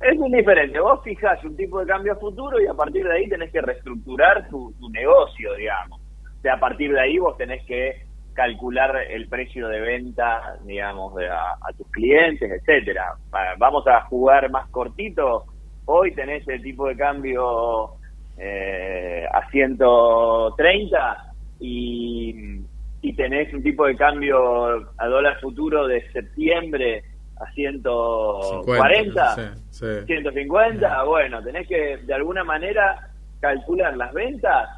Es, 0.01 0.15
indiferente, 0.15 0.79
vos 0.79 1.01
fijás 1.03 1.43
un 1.43 1.55
tipo 1.55 1.79
de 1.79 1.85
cambio 1.85 2.13
a 2.13 2.15
futuro 2.15 2.59
y 2.59 2.65
a 2.65 2.73
partir 2.73 3.03
de 3.05 3.13
ahí 3.13 3.29
tenés 3.29 3.51
que 3.51 3.61
reestructurar 3.61 4.49
tu, 4.49 4.73
negocio, 4.91 5.53
digamos. 5.53 6.01
O 6.39 6.41
sea, 6.41 6.55
a 6.55 6.59
partir 6.59 6.91
de 6.91 6.99
ahí 6.99 7.19
vos 7.19 7.37
tenés 7.37 7.63
que 7.65 8.08
calcular 8.39 8.95
el 9.09 9.27
precio 9.27 9.67
de 9.67 9.81
venta, 9.81 10.55
digamos, 10.63 11.13
a, 11.17 11.57
a 11.61 11.73
tus 11.77 11.85
clientes, 11.91 12.49
etcétera. 12.49 13.15
Vamos 13.57 13.85
a 13.85 13.99
jugar 14.05 14.49
más 14.49 14.69
cortito. 14.69 15.43
Hoy 15.83 16.13
tenés 16.13 16.47
el 16.47 16.63
tipo 16.63 16.87
de 16.87 16.95
cambio 16.95 17.95
eh, 18.37 19.25
a 19.29 19.45
130 19.51 21.33
y, 21.59 22.61
y 23.01 23.13
tenés 23.13 23.53
un 23.53 23.61
tipo 23.61 23.85
de 23.85 23.97
cambio 23.97 24.89
a 24.97 25.07
dólar 25.07 25.37
futuro 25.41 25.85
de 25.85 26.09
septiembre 26.13 27.03
a 27.41 27.51
140, 27.51 29.57
150, 29.69 31.03
bueno, 31.03 31.43
tenés 31.43 31.67
que 31.67 31.97
de 31.97 32.13
alguna 32.13 32.45
manera 32.45 33.09
calcular 33.41 33.97
las 33.97 34.13
ventas. 34.13 34.69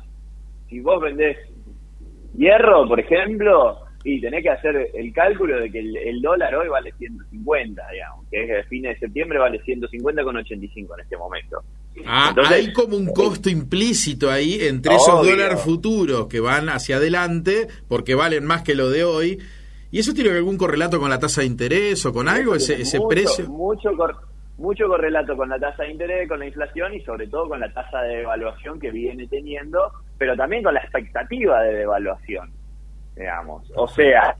Si 0.68 0.80
vos 0.80 1.00
vendés 1.00 1.38
hierro, 2.38 2.88
por 2.88 3.00
ejemplo, 3.00 3.78
y 4.04 4.20
tenés 4.20 4.44
que 4.44 4.50
hacer 4.50 4.90
el 4.94 5.14
cálculo 5.14 5.60
de 5.60 5.72
que 5.72 5.80
el, 5.80 6.22
dólar 6.22 6.56
hoy 6.56 6.68
vale 6.68 6.92
150, 6.98 7.82
digamos, 7.92 8.28
que 8.30 8.44
es 8.44 8.50
el 8.50 8.64
fin 8.66 8.84
de 8.84 8.98
septiembre 8.98 9.40
vale 9.40 9.62
150 9.64 10.24
con 10.24 10.38
85 10.38 10.94
en 10.96 11.02
este 11.02 11.18
momento. 11.18 11.62
Ah, 12.06 12.34
hay 12.50 12.72
como 12.72 12.96
un 12.96 13.08
costo 13.08 13.50
implícito 13.50 14.32
ahí 14.32 14.60
entre 14.62 14.96
esos 14.96 15.26
dólares 15.26 15.62
futuros 15.62 16.28
que 16.28 16.40
van 16.40 16.70
hacia 16.70 16.98
adelante 16.98 17.68
porque 17.88 18.16
valen 18.16 18.46
más 18.46 18.64
que 18.64 18.76
lo 18.76 18.90
de 18.90 19.04
hoy. 19.04 19.40
¿Y 19.92 20.00
eso 20.00 20.14
tiene 20.14 20.30
algún 20.30 20.58
correlato 20.58 21.00
con 21.00 21.10
la 21.10 21.20
tasa 21.20 21.42
de 21.42 21.48
interés 21.48 22.06
o 22.06 22.14
con 22.14 22.30
algo, 22.30 22.56
ese, 22.56 22.82
ese 22.82 23.00
precio? 23.10 23.50
Mucho, 23.50 23.90
mucho 24.58 24.88
correlato 24.88 25.36
con 25.36 25.50
la 25.50 25.60
tasa 25.60 25.84
de 25.84 25.92
interés, 25.92 26.30
con 26.30 26.40
la 26.40 26.48
inflación 26.48 26.94
y 26.94 27.02
sobre 27.02 27.28
todo 27.28 27.50
con 27.50 27.60
la 27.60 27.72
tasa 27.74 28.02
de 28.04 28.18
devaluación 28.18 28.80
que 28.80 28.90
viene 28.90 29.28
teniendo, 29.28 29.92
pero 30.22 30.36
también 30.36 30.62
con 30.62 30.76
la 30.76 30.82
expectativa 30.82 31.64
de 31.64 31.78
devaluación 31.78 32.52
digamos. 33.16 33.72
O 33.76 33.88
sea, 33.88 34.36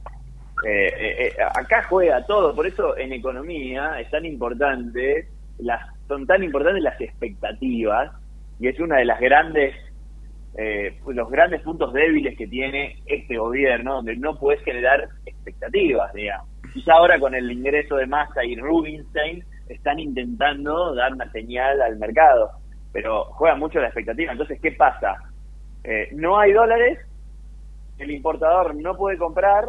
eh, 0.64 0.94
eh, 0.96 1.34
eh, 1.38 1.44
acá 1.56 1.84
juega 1.90 2.24
todo, 2.28 2.56
por 2.56 2.68
eso 2.68 2.96
en 2.98 3.14
economía 3.14 4.00
es 4.00 4.12
tan 4.12 4.26
importante, 4.26 5.28
las, 5.58 5.82
son 6.08 6.28
tan 6.28 6.44
importantes 6.44 6.84
las 6.84 7.02
expectativas, 7.02 8.12
y 8.60 8.68
es 8.68 8.80
una 8.80 8.98
de 8.98 9.06
las 9.06 9.20
grandes, 9.20 9.76
los 11.08 11.32
grandes 11.32 11.62
puntos 11.62 11.94
débiles 11.94 12.38
que 12.38 12.46
tiene 12.46 13.02
este 13.08 13.38
gobierno, 13.38 13.96
donde 13.96 14.16
no 14.18 14.38
puedes 14.38 14.64
generar 14.64 15.10
expectativas, 15.26 16.14
digamos. 16.14 16.48
Quizá 16.72 16.94
ahora 16.94 17.20
con 17.20 17.34
el 17.34 17.52
ingreso 17.52 17.96
de 17.96 18.06
Massa 18.06 18.46
y 18.46 18.56
Rubinstein 18.56 19.44
están 19.68 19.98
intentando 19.98 20.94
dar 20.94 21.14
una 21.14 21.32
señal 21.32 21.82
al 21.82 21.98
mercado, 21.98 22.52
pero 22.94 23.24
juega 23.32 23.56
mucho 23.56 23.80
la 23.80 23.88
expectativa. 23.88 24.32
Entonces, 24.32 24.60
¿qué 24.62 24.74
pasa? 24.74 25.31
No 26.14 26.40
hay 26.40 26.54
dólares, 26.54 27.00
el 27.98 28.12
importador 28.12 28.76
no 28.76 28.96
puede 28.96 29.18
comprar 29.18 29.66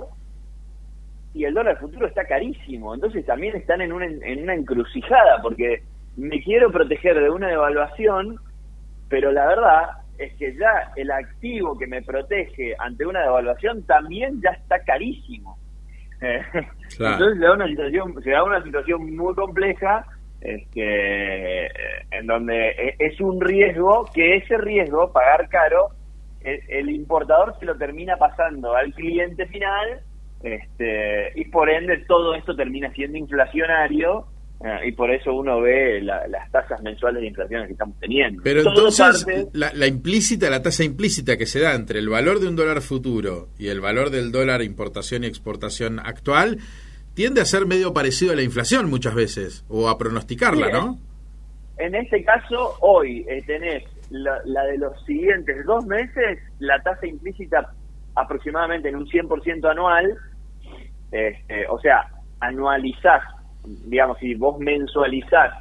y 1.34 1.44
el 1.44 1.54
dólar 1.54 1.78
futuro 1.78 2.06
está 2.06 2.24
carísimo. 2.24 2.94
Entonces 2.94 3.24
también 3.24 3.56
están 3.56 3.80
en 3.80 3.92
una, 3.92 4.06
en 4.06 4.42
una 4.42 4.54
encrucijada 4.54 5.40
porque 5.42 5.82
me 6.16 6.42
quiero 6.42 6.70
proteger 6.70 7.18
de 7.18 7.30
una 7.30 7.48
devaluación, 7.48 8.36
pero 9.08 9.32
la 9.32 9.46
verdad 9.46 9.82
es 10.18 10.34
que 10.34 10.54
ya 10.56 10.92
el 10.96 11.10
activo 11.10 11.78
que 11.78 11.86
me 11.86 12.02
protege 12.02 12.74
ante 12.78 13.06
una 13.06 13.22
devaluación 13.22 13.82
también 13.84 14.40
ya 14.42 14.50
está 14.50 14.78
carísimo. 14.84 15.56
Entonces 16.20 17.38
se 17.38 17.44
da 17.44 17.54
una 17.54 17.66
situación, 17.66 18.22
se 18.22 18.30
da 18.30 18.44
una 18.44 18.62
situación 18.62 19.16
muy 19.16 19.34
compleja 19.34 20.06
este, 20.40 21.66
en 22.16 22.26
donde 22.26 22.94
es 22.98 23.20
un 23.20 23.40
riesgo 23.40 24.08
que 24.12 24.36
ese 24.36 24.56
riesgo, 24.58 25.12
pagar 25.12 25.48
caro, 25.48 25.90
el, 26.44 26.90
importador 26.90 27.54
se 27.58 27.66
lo 27.66 27.76
termina 27.76 28.16
pasando 28.16 28.74
al 28.74 28.92
cliente 28.94 29.46
final 29.46 30.00
este, 30.42 31.32
y 31.36 31.44
por 31.46 31.70
ende 31.70 32.04
todo 32.06 32.34
esto 32.34 32.56
termina 32.56 32.92
siendo 32.92 33.18
inflacionario 33.18 34.26
eh, 34.64 34.88
y 34.88 34.92
por 34.92 35.10
eso 35.10 35.32
uno 35.34 35.60
ve 35.60 36.00
las 36.00 36.50
tasas 36.52 36.80
mensuales 36.82 37.22
de 37.22 37.28
inflación 37.28 37.66
que 37.66 37.72
estamos 37.72 37.98
teniendo. 37.98 38.42
Pero 38.42 38.60
entonces 38.60 39.26
la, 39.52 39.86
implícita, 39.86 40.50
la 40.50 40.62
tasa 40.62 40.84
implícita 40.84 41.36
que 41.36 41.46
se 41.46 41.60
da 41.60 41.74
entre 41.74 41.98
el 41.98 42.08
valor 42.08 42.40
de 42.40 42.48
un 42.48 42.56
dólar 42.56 42.80
futuro 42.80 43.48
y 43.58 43.68
el 43.68 43.80
valor 43.80 44.10
del 44.10 44.30
dólar 44.30 44.62
importación 44.62 45.24
y 45.24 45.26
exportación 45.26 45.98
actual 45.98 46.58
tiende 47.14 47.40
a 47.40 47.44
ser 47.44 47.66
medio 47.66 47.92
parecido 47.92 48.32
a 48.32 48.36
la 48.36 48.42
inflación 48.42 48.88
muchas 48.88 49.14
veces 49.14 49.64
o 49.68 49.88
a 49.88 49.98
pronosticarla, 49.98 50.70
¿no? 50.70 50.98
En 51.78 51.94
este 51.94 52.22
caso, 52.22 52.76
hoy 52.80 53.24
eh, 53.28 53.42
tenés 53.46 53.82
la, 54.12 54.64
de 54.64 54.78
los 54.78 55.02
siguientes 55.04 55.64
dos 55.64 55.86
meses, 55.86 56.38
la 56.58 56.80
tasa 56.82 57.06
implícita 57.06 57.70
aproximadamente 58.14 58.88
en 58.88 58.96
un 58.96 59.06
100% 59.06 59.70
anual, 59.70 60.16
este, 61.10 61.66
o 61.68 61.78
sea, 61.80 62.08
anualizás, 62.40 63.22
digamos, 63.64 64.18
si 64.18 64.34
vos 64.34 64.58
mensualizás 64.58 65.52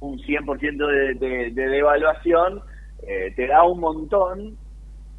un 0.00 0.18
100% 0.18 0.86
de, 0.86 1.14
de, 1.14 1.50
de 1.50 1.68
devaluación, 1.68 2.62
eh, 3.06 3.32
te 3.36 3.46
da 3.46 3.62
un 3.64 3.80
montón, 3.80 4.56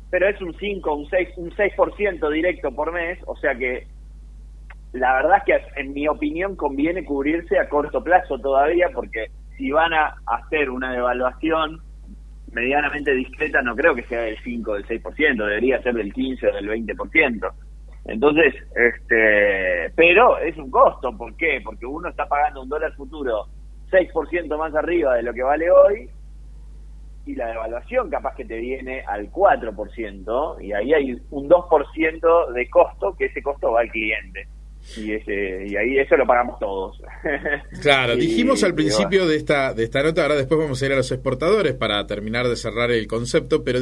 pero 0.10 0.28
es 0.28 0.42
un 0.42 0.54
5, 0.54 0.94
un 0.94 1.10
6, 1.10 1.30
un 1.38 1.52
6% 1.52 2.30
directo 2.32 2.72
por 2.72 2.92
mes, 2.92 3.20
o 3.26 3.36
sea 3.38 3.56
que 3.56 3.88
la 4.94 5.14
verdad 5.14 5.38
es 5.38 5.44
que 5.46 5.82
en 5.82 5.94
mi 5.94 6.08
opinión 6.08 6.56
conviene 6.58 7.06
cubrirse 7.06 7.58
a 7.58 7.70
corto 7.70 8.04
plazo 8.04 8.38
todavía, 8.40 8.90
porque 8.94 9.28
si 9.58 9.72
van 9.72 9.94
a 9.94 10.16
hacer 10.26 10.70
una 10.70 10.92
devaluación 10.92 11.82
medianamente 12.52 13.14
discreta, 13.14 13.62
no 13.62 13.76
creo 13.76 13.96
que 13.96 14.04
sea 14.04 14.22
del 14.22 14.38
5 14.44 14.72
o 14.72 14.74
del 14.76 14.88
6%, 14.88 15.46
debería 15.46 15.82
ser 15.82 15.94
del 15.96 16.14
15 16.14 16.48
o 16.48 16.54
del 16.54 16.70
20%. 16.70 17.54
Entonces, 18.06 18.56
este, 18.76 19.92
pero 19.96 20.38
es 20.40 20.58
un 20.58 20.72
costo, 20.72 21.16
¿por 21.16 21.36
qué? 21.38 21.62
Porque 21.64 21.86
uno 21.86 22.10
está 22.10 22.26
pagando 22.28 22.64
un 22.64 22.70
dólar 22.70 22.94
futuro 22.94 23.46
6% 23.92 24.58
más 24.58 24.74
arriba 24.76 25.16
de 25.16 25.24
lo 25.24 25.34
que 25.34 25.44
vale 25.44 25.70
hoy 25.70 26.10
y 27.26 27.36
la 27.36 27.50
devaluación 27.50 28.10
capaz 28.10 28.36
que 28.36 28.46
te 28.46 28.58
viene 28.58 29.02
al 29.02 29.32
4% 29.32 30.62
y 30.62 30.74
ahí 30.74 30.94
hay 30.94 31.22
un 31.30 31.48
2% 31.48 32.52
de 32.54 32.70
costo 32.70 33.16
que 33.16 33.26
ese 33.26 33.44
costo 33.44 33.72
va 33.72 33.82
al 33.82 33.92
cliente 33.92 34.48
y 34.98 35.14
ese 35.14 35.66
y 35.68 35.76
ahí 35.76 35.98
eso 35.98 36.18
lo 36.18 36.26
pagamos 36.26 36.60
todos. 36.60 37.02
Claro, 37.82 38.16
dijimos 38.16 38.64
al 38.64 38.76
principio 38.76 39.28
de 39.28 39.36
esta 39.36 39.74
de 39.74 39.84
esta 39.84 40.04
nota, 40.04 40.24
ahora 40.24 40.36
después 40.36 40.60
vamos 40.60 40.82
a 40.82 40.86
ir 40.86 40.92
a 40.92 40.96
los 40.96 41.12
exportadores 41.12 41.74
para 41.74 42.06
terminar 42.06 42.48
de 42.48 42.56
cerrar 42.56 42.92
el 42.92 43.08
concepto, 43.08 43.64
pero 43.64 43.80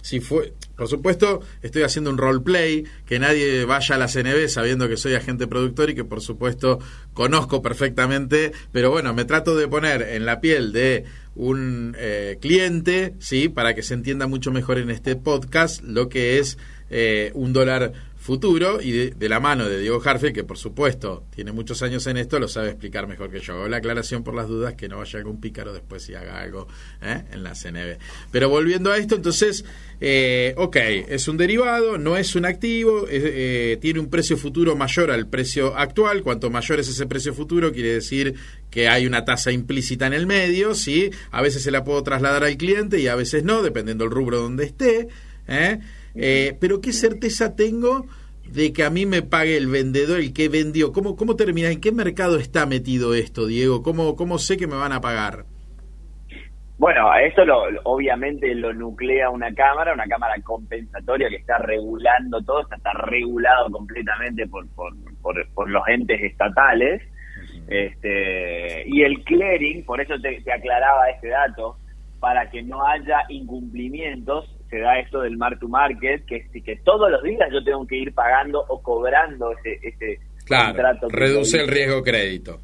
si 0.00 0.20
fue, 0.20 0.52
por 0.76 0.88
supuesto, 0.88 1.40
estoy 1.62 1.82
haciendo 1.82 2.10
un 2.10 2.18
roleplay, 2.18 2.84
que 3.06 3.18
nadie 3.18 3.64
vaya 3.64 3.96
a 3.96 3.98
la 3.98 4.08
CNB 4.08 4.48
sabiendo 4.48 4.88
que 4.88 4.96
soy 4.96 5.14
agente 5.14 5.46
productor 5.46 5.90
y 5.90 5.94
que 5.94 6.04
por 6.04 6.20
supuesto 6.20 6.78
conozco 7.12 7.62
perfectamente, 7.62 8.52
pero 8.72 8.90
bueno, 8.90 9.12
me 9.12 9.24
trato 9.24 9.56
de 9.56 9.68
poner 9.68 10.02
en 10.02 10.24
la 10.24 10.40
piel 10.40 10.72
de 10.72 11.04
un 11.34 11.96
eh, 11.98 12.38
cliente, 12.40 13.14
sí, 13.18 13.48
para 13.48 13.74
que 13.74 13.82
se 13.82 13.94
entienda 13.94 14.26
mucho 14.26 14.52
mejor 14.52 14.78
en 14.78 14.90
este 14.90 15.16
podcast 15.16 15.82
lo 15.82 16.08
que 16.08 16.38
es 16.38 16.58
eh, 16.90 17.30
un 17.34 17.52
dólar 17.52 17.92
futuro 18.22 18.80
y 18.80 18.92
de, 18.92 19.28
la 19.28 19.40
mano 19.40 19.68
de 19.68 19.80
Diego 19.80 20.00
Harfield, 20.02 20.32
que 20.32 20.44
por 20.44 20.56
supuesto 20.56 21.24
tiene 21.34 21.50
muchos 21.50 21.82
años 21.82 22.06
en 22.06 22.16
esto, 22.16 22.38
lo 22.38 22.46
sabe 22.46 22.68
explicar 22.68 23.08
mejor 23.08 23.32
que 23.32 23.40
yo. 23.40 23.54
Hago 23.54 23.68
la 23.68 23.78
aclaración 23.78 24.22
por 24.22 24.34
las 24.34 24.46
dudas 24.46 24.74
que 24.74 24.88
no 24.88 24.98
vaya 24.98 25.18
algún 25.18 25.40
pícaro 25.40 25.72
después 25.72 26.08
y 26.08 26.14
haga 26.14 26.40
algo 26.40 26.68
¿eh? 27.02 27.24
en 27.32 27.42
la 27.42 27.54
CNB. 27.54 27.98
Pero 28.30 28.48
volviendo 28.48 28.92
a 28.92 28.96
esto, 28.96 29.16
entonces, 29.16 29.64
eh, 30.00 30.54
ok, 30.56 30.76
es 31.08 31.26
un 31.26 31.36
derivado, 31.36 31.98
no 31.98 32.16
es 32.16 32.36
un 32.36 32.44
activo, 32.44 33.06
eh, 33.10 33.76
tiene 33.80 33.98
un 33.98 34.08
precio 34.08 34.36
futuro 34.36 34.76
mayor 34.76 35.10
al 35.10 35.26
precio 35.26 35.76
actual. 35.76 36.22
Cuanto 36.22 36.48
mayor 36.48 36.78
es 36.78 36.88
ese 36.88 37.06
precio 37.06 37.34
futuro, 37.34 37.72
quiere 37.72 37.94
decir 37.94 38.36
que 38.70 38.88
hay 38.88 39.04
una 39.04 39.24
tasa 39.24 39.50
implícita 39.50 40.06
en 40.06 40.12
el 40.12 40.28
medio, 40.28 40.76
¿sí? 40.76 41.10
A 41.32 41.42
veces 41.42 41.64
se 41.64 41.72
la 41.72 41.82
puedo 41.82 42.00
trasladar 42.04 42.44
al 42.44 42.56
cliente 42.56 43.00
y 43.00 43.08
a 43.08 43.16
veces 43.16 43.42
no, 43.42 43.62
dependiendo 43.62 44.04
del 44.04 44.12
rubro 44.12 44.38
donde 44.38 44.64
esté. 44.64 45.08
¿eh? 45.48 45.80
Eh, 46.14 46.56
pero 46.60 46.80
¿qué 46.80 46.92
certeza 46.92 47.56
tengo 47.56 48.06
de 48.46 48.72
que 48.72 48.84
a 48.84 48.90
mí 48.90 49.06
me 49.06 49.22
pague 49.22 49.56
el 49.56 49.66
vendedor, 49.66 50.20
el 50.20 50.32
que 50.32 50.48
vendió? 50.48 50.92
¿Cómo, 50.92 51.16
cómo 51.16 51.36
termina? 51.36 51.70
¿En 51.70 51.80
qué 51.80 51.92
mercado 51.92 52.38
está 52.38 52.66
metido 52.66 53.14
esto, 53.14 53.46
Diego? 53.46 53.82
¿Cómo, 53.82 54.16
cómo 54.16 54.38
sé 54.38 54.56
que 54.56 54.66
me 54.66 54.76
van 54.76 54.92
a 54.92 55.00
pagar? 55.00 55.44
Bueno, 56.82 57.08
a 57.12 57.22
esto 57.22 57.44
lo, 57.44 57.62
obviamente 57.84 58.52
lo 58.56 58.72
nuclea 58.72 59.30
una 59.30 59.54
cámara, 59.54 59.94
una 59.94 60.06
cámara 60.06 60.34
compensatoria 60.42 61.28
que 61.28 61.36
está 61.36 61.58
regulando 61.58 62.42
todo, 62.42 62.62
está, 62.62 62.74
está 62.74 62.92
regulado 62.92 63.70
completamente 63.70 64.48
por, 64.48 64.66
por, 64.74 64.92
por, 65.54 65.70
los 65.70 65.86
entes 65.86 66.20
estatales. 66.20 67.00
Este, 67.68 68.82
y 68.88 69.02
el 69.02 69.22
clearing, 69.22 69.84
por 69.84 70.00
eso 70.00 70.14
te, 70.20 70.40
te 70.40 70.52
aclaraba 70.52 71.08
este 71.10 71.28
dato, 71.28 71.76
para 72.18 72.50
que 72.50 72.62
no 72.62 72.84
haya 72.84 73.20
incumplimientos, 73.28 74.52
se 74.72 74.78
da 74.78 74.98
esto 74.98 75.20
del 75.20 75.36
mark 75.36 75.58
to 75.60 75.68
market, 75.68 76.24
que, 76.24 76.48
que 76.64 76.76
todos 76.76 77.10
los 77.10 77.22
días 77.22 77.46
yo 77.52 77.62
tengo 77.62 77.86
que 77.86 77.96
ir 77.96 78.14
pagando 78.14 78.64
o 78.68 78.82
cobrando 78.82 79.52
ese, 79.52 79.78
ese 79.86 80.18
contrato. 80.48 81.08
Reduce 81.10 81.60
el 81.60 81.68
riesgo 81.68 82.02
crédito. 82.02 82.58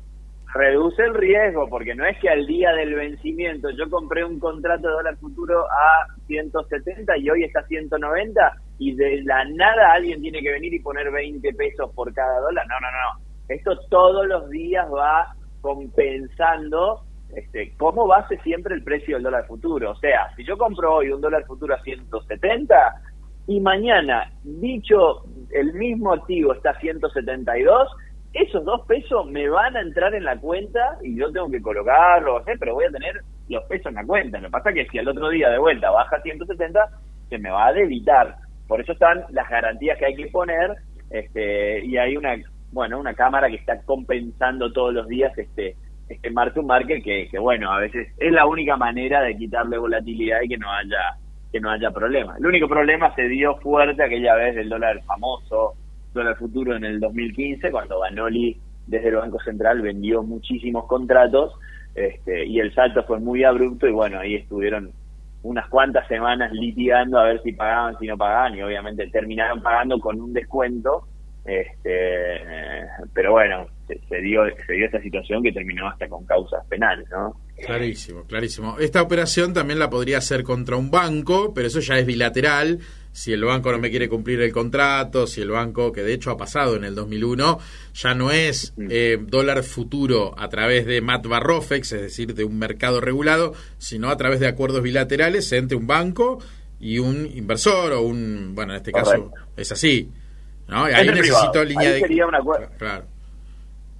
Reduce 0.55 1.03
el 1.03 1.13
riesgo, 1.13 1.69
porque 1.69 1.95
no 1.95 2.07
es 2.07 2.19
que 2.19 2.31
al 2.31 2.47
día 2.47 2.73
del 2.73 2.95
vencimiento 2.95 3.69
yo 3.77 3.91
compré 3.91 4.25
un 4.25 4.41
contrato 4.41 4.89
de 4.89 4.95
dólar 4.95 5.19
futuro 5.19 5.67
a 5.67 6.07
170 6.27 7.19
y 7.19 7.29
hoy 7.29 7.45
está 7.45 7.61
a 7.61 7.67
190 7.67 8.53
y 8.79 8.95
de 8.95 9.23
la 9.25 9.45
nada 9.45 9.93
alguien 9.93 10.23
tiene 10.23 10.41
que 10.41 10.53
venir 10.53 10.73
y 10.73 10.81
poner 10.81 11.11
20 11.11 11.53
pesos 11.53 11.93
por 11.95 12.15
cada 12.15 12.41
dólar. 12.41 12.67
No, 12.69 12.81
no, 12.81 12.89
no. 12.91 13.55
Esto 13.55 13.79
todos 13.91 14.27
los 14.27 14.49
días 14.49 14.87
va 14.91 15.35
compensando 15.61 17.03
este, 17.35 17.75
como 17.77 18.07
base 18.07 18.39
siempre 18.39 18.75
el 18.75 18.83
precio 18.83 19.17
del 19.17 19.25
dólar 19.25 19.47
futuro. 19.47 19.93
O 19.93 19.97
sea, 19.97 20.35
si 20.37 20.45
yo 20.45 20.57
compro 20.57 20.97
hoy 20.97 21.11
un 21.11 21.21
dólar 21.21 21.45
futuro 21.45 21.75
a 21.75 21.83
170 21.83 22.77
y 23.47 23.61
mañana, 23.61 24.33
dicho 24.43 25.25
el 25.51 25.73
mismo 25.75 26.13
activo 26.13 26.53
está 26.53 26.71
a 26.71 26.81
172, 26.81 27.89
esos 28.35 28.65
dos 28.65 28.87
pesos 28.87 29.27
me 29.27 29.49
van 29.49 29.77
a 29.77 29.81
entrar 29.81 30.15
en 30.15 30.25
la 30.25 30.39
cuenta 30.39 30.99
y 31.03 31.17
yo 31.17 31.33
tengo 31.33 31.51
que 31.51 31.63
colocarlos, 31.63 32.43
pero 32.59 32.75
voy 32.75 32.85
a 32.85 32.91
tener 32.91 33.23
los 33.49 33.65
pesos 33.65 33.87
en 33.87 33.95
la 33.95 34.05
cuenta. 34.05 34.39
Lo 34.39 34.49
que 34.49 34.53
pasa 34.53 34.71
es 34.71 34.75
que 34.75 34.89
si 34.91 34.99
al 34.99 35.09
otro 35.09 35.31
día 35.31 35.49
de 35.49 35.59
vuelta 35.59 35.91
baja 35.91 36.17
a 36.17 36.23
170, 36.23 36.81
se 37.29 37.39
me 37.39 37.51
va 37.51 37.69
a 37.69 37.73
debitar. 37.73 38.37
Por 38.67 38.81
eso 38.81 38.93
están 38.93 39.25
las 39.31 39.49
garantías 39.49 39.99
que 39.99 40.07
hay 40.07 40.15
que 40.15 40.27
poner 40.27 40.77
este, 41.11 41.85
y 41.85 41.97
hay 41.97 42.17
una 42.17 42.37
bueno 42.71 43.01
una 43.01 43.15
cámara 43.15 43.49
que 43.49 43.57
está 43.57 43.81
compensando 43.83 44.71
todos 44.73 44.93
los 44.93 45.09
días 45.09 45.37
este 45.39 45.75
este 46.09 46.31
market 46.31 47.03
que, 47.03 47.29
que, 47.31 47.39
bueno 47.39 47.71
a 47.71 47.81
veces 47.81 48.09
es 48.19 48.33
la 48.33 48.47
única 48.47 48.77
manera 48.77 49.21
de 49.23 49.37
quitarle 49.37 49.79
volatilidad 49.79 50.43
y 50.43 50.49
que 50.49 50.59
no 50.59 50.71
haya 50.73 51.17
que 51.51 51.61
no 51.61 51.71
haya 51.71 51.91
problema. 51.91 52.37
El 52.39 52.47
único 52.47 52.69
problema 52.69 53.15
se 53.15 53.27
dio 53.27 53.57
fuerte 53.57 54.03
aquella 54.03 54.35
vez 54.35 54.55
del 54.55 54.69
dólar 54.69 55.03
famoso 55.05 55.75
dólar 56.13 56.37
futuro 56.37 56.77
en 56.77 56.85
el 56.85 57.01
2015 57.01 57.71
cuando 57.71 58.01
Banoli 58.01 58.59
desde 58.87 59.09
el 59.09 59.17
Banco 59.17 59.39
Central 59.41 59.81
vendió 59.83 60.23
muchísimos 60.23 60.87
contratos 60.87 61.55
este, 61.95 62.47
y 62.47 62.61
el 62.61 62.75
salto 62.75 63.03
fue 63.05 63.19
muy 63.19 63.45
abrupto 63.45 63.87
y 63.87 63.93
bueno 63.93 64.21
ahí 64.21 64.37
estuvieron 64.37 64.91
unas 65.43 65.69
cuantas 65.69 66.07
semanas 66.09 66.53
litigando 66.53 67.19
a 67.19 67.25
ver 67.25 67.43
si 67.43 67.53
pagaban 67.53 67.99
si 67.99 68.07
no 68.07 68.17
pagaban 68.17 68.57
y 68.57 68.63
obviamente 68.63 69.07
terminaron 69.09 69.63
pagando 69.63 69.99
con 70.01 70.21
un 70.21 70.33
descuento 70.33 71.05
este, 71.49 72.41
pero 73.15 73.33
bueno, 73.33 73.67
se, 74.09 74.21
dio 74.21 74.43
se 74.67 74.73
dio 74.73 74.87
esta 74.87 75.01
situación 75.01 75.43
que 75.43 75.53
terminó 75.53 75.89
hasta 75.89 76.09
con 76.09 76.25
causas 76.25 76.65
penales, 76.69 77.09
¿no? 77.11 77.41
Clarísimo, 77.65 78.25
clarísimo. 78.25 78.77
Esta 78.79 79.03
operación 79.03 79.53
también 79.53 79.79
la 79.79 79.91
podría 79.91 80.19
hacer 80.19 80.43
contra 80.45 80.77
un 80.77 80.91
banco, 80.91 81.53
pero 81.55 81.67
eso 81.67 81.81
ya 81.81 81.99
es 81.99 82.07
bilateral. 82.07 82.79
Si 83.11 83.33
el 83.33 83.45
banco 83.45 83.73
no 83.73 83.79
me 83.79 83.91
quiere 83.91 84.09
cumplir 84.09 84.41
el 84.43 84.53
contrato, 84.53 85.27
si 85.27 85.41
el 85.41 85.51
banco, 85.51 85.91
que 85.91 86.03
de 86.03 86.13
hecho 86.13 86.31
ha 86.31 86.37
pasado 86.37 86.77
en 86.77 86.85
el 86.85 86.95
2001, 86.95 87.59
ya 87.95 88.15
no 88.15 88.31
es 88.31 88.75
eh, 88.91 89.19
dólar 89.21 89.65
futuro 89.65 90.35
a 90.39 90.49
través 90.49 90.87
de 90.87 91.01
MAT 91.01 91.27
Barrofex, 91.27 91.93
es 91.93 92.03
decir, 92.03 92.35
de 92.35 92.45
un 92.45 92.59
mercado 92.59 93.01
regulado, 93.01 93.55
sino 93.79 94.11
a 94.11 94.17
través 94.17 94.39
de 94.39 94.47
acuerdos 94.47 94.83
bilaterales 94.83 95.51
entre 95.53 95.77
un 95.77 95.89
banco 95.89 96.39
y 96.79 97.01
un 97.01 97.27
inversor 97.27 97.93
o 97.93 98.03
un, 98.03 98.55
bueno, 98.55 98.73
en 98.73 98.77
este 98.77 98.93
caso 98.93 99.33
es 99.57 99.73
así. 99.73 100.13
¿no? 100.69 100.85
ahí 100.85 101.09
necesito 101.09 101.65
línea 101.65 101.93
de... 101.93 102.01
Sería 102.01 102.27
un 102.27 102.35
acuerdo. 102.35 102.69
Claro. 102.79 103.07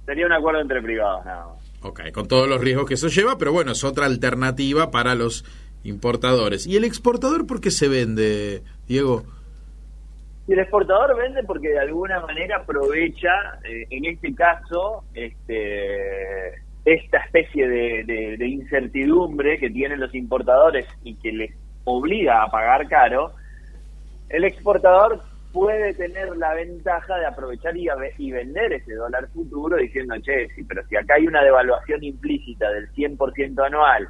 Sería 0.09 0.25
un 0.25 0.33
acuerdo 0.33 0.59
entre 0.61 0.81
privados, 0.81 1.23
nada 1.23 1.45
más. 1.45 1.83
Ok, 1.83 2.11
con 2.11 2.27
todos 2.27 2.49
los 2.49 2.59
riesgos 2.59 2.87
que 2.87 2.95
eso 2.95 3.09
lleva, 3.09 3.37
pero 3.37 3.53
bueno, 3.53 3.73
es 3.73 3.83
otra 3.83 4.07
alternativa 4.07 4.89
para 4.89 5.13
los 5.13 5.45
importadores. 5.83 6.65
¿Y 6.65 6.77
el 6.77 6.83
exportador 6.83 7.45
por 7.45 7.61
qué 7.61 7.69
se 7.69 7.87
vende, 7.87 8.63
Diego? 8.87 9.21
Y 10.47 10.53
el 10.53 10.59
exportador 10.61 11.15
vende 11.15 11.43
porque 11.43 11.69
de 11.69 11.77
alguna 11.77 12.21
manera 12.21 12.57
aprovecha, 12.57 13.29
eh, 13.63 13.85
en 13.91 14.05
este 14.05 14.33
caso, 14.33 15.03
este, 15.13 16.55
esta 16.85 17.19
especie 17.19 17.69
de, 17.69 18.35
de, 18.35 18.47
incertidumbre 18.47 19.59
que 19.59 19.69
tienen 19.69 19.99
los 19.99 20.15
importadores 20.15 20.87
y 21.03 21.13
que 21.19 21.31
les 21.31 21.51
obliga 21.83 22.41
a 22.41 22.49
pagar 22.49 22.87
caro. 22.87 23.33
El 24.27 24.43
exportador 24.43 25.21
puede 25.59 25.93
tener 25.93 26.37
la 26.37 26.53
ventaja 26.53 27.17
de 27.17 27.25
aprovechar 27.25 27.75
y, 27.75 27.89
y, 28.17 28.31
vender 28.31 28.71
ese 28.71 28.93
dólar 28.93 29.27
futuro 29.33 29.75
diciendo, 29.75 30.15
che, 30.21 30.47
sí, 30.55 30.63
pero 30.63 30.87
si 30.87 30.95
acá 30.95 31.15
hay 31.15 31.27
una 31.27 31.43
devaluación 31.43 32.01
implícita 32.01 32.71
del 32.71 32.89
100% 32.93 33.65
anual 33.65 34.07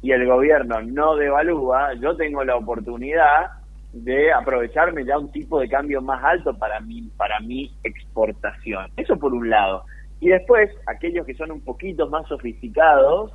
y 0.00 0.12
el 0.12 0.26
gobierno 0.26 0.80
no 0.80 1.16
devalúa, 1.16 1.92
yo 2.00 2.16
tengo 2.16 2.42
la 2.44 2.56
oportunidad 2.56 3.50
de 3.92 4.32
aprovecharme 4.32 5.04
ya 5.04 5.18
un 5.18 5.30
tipo 5.32 5.60
de 5.60 5.68
cambio 5.68 6.00
más 6.00 6.24
alto 6.24 6.56
para 6.56 6.80
mi, 6.80 7.10
para 7.18 7.40
mi 7.40 7.70
exportación. 7.84 8.86
Eso 8.96 9.18
por 9.18 9.34
un 9.34 9.50
lado. 9.50 9.84
Y 10.20 10.30
después, 10.30 10.70
aquellos 10.86 11.26
que 11.26 11.34
son 11.34 11.50
un 11.50 11.60
poquito 11.60 12.08
más 12.08 12.26
sofisticados, 12.26 13.32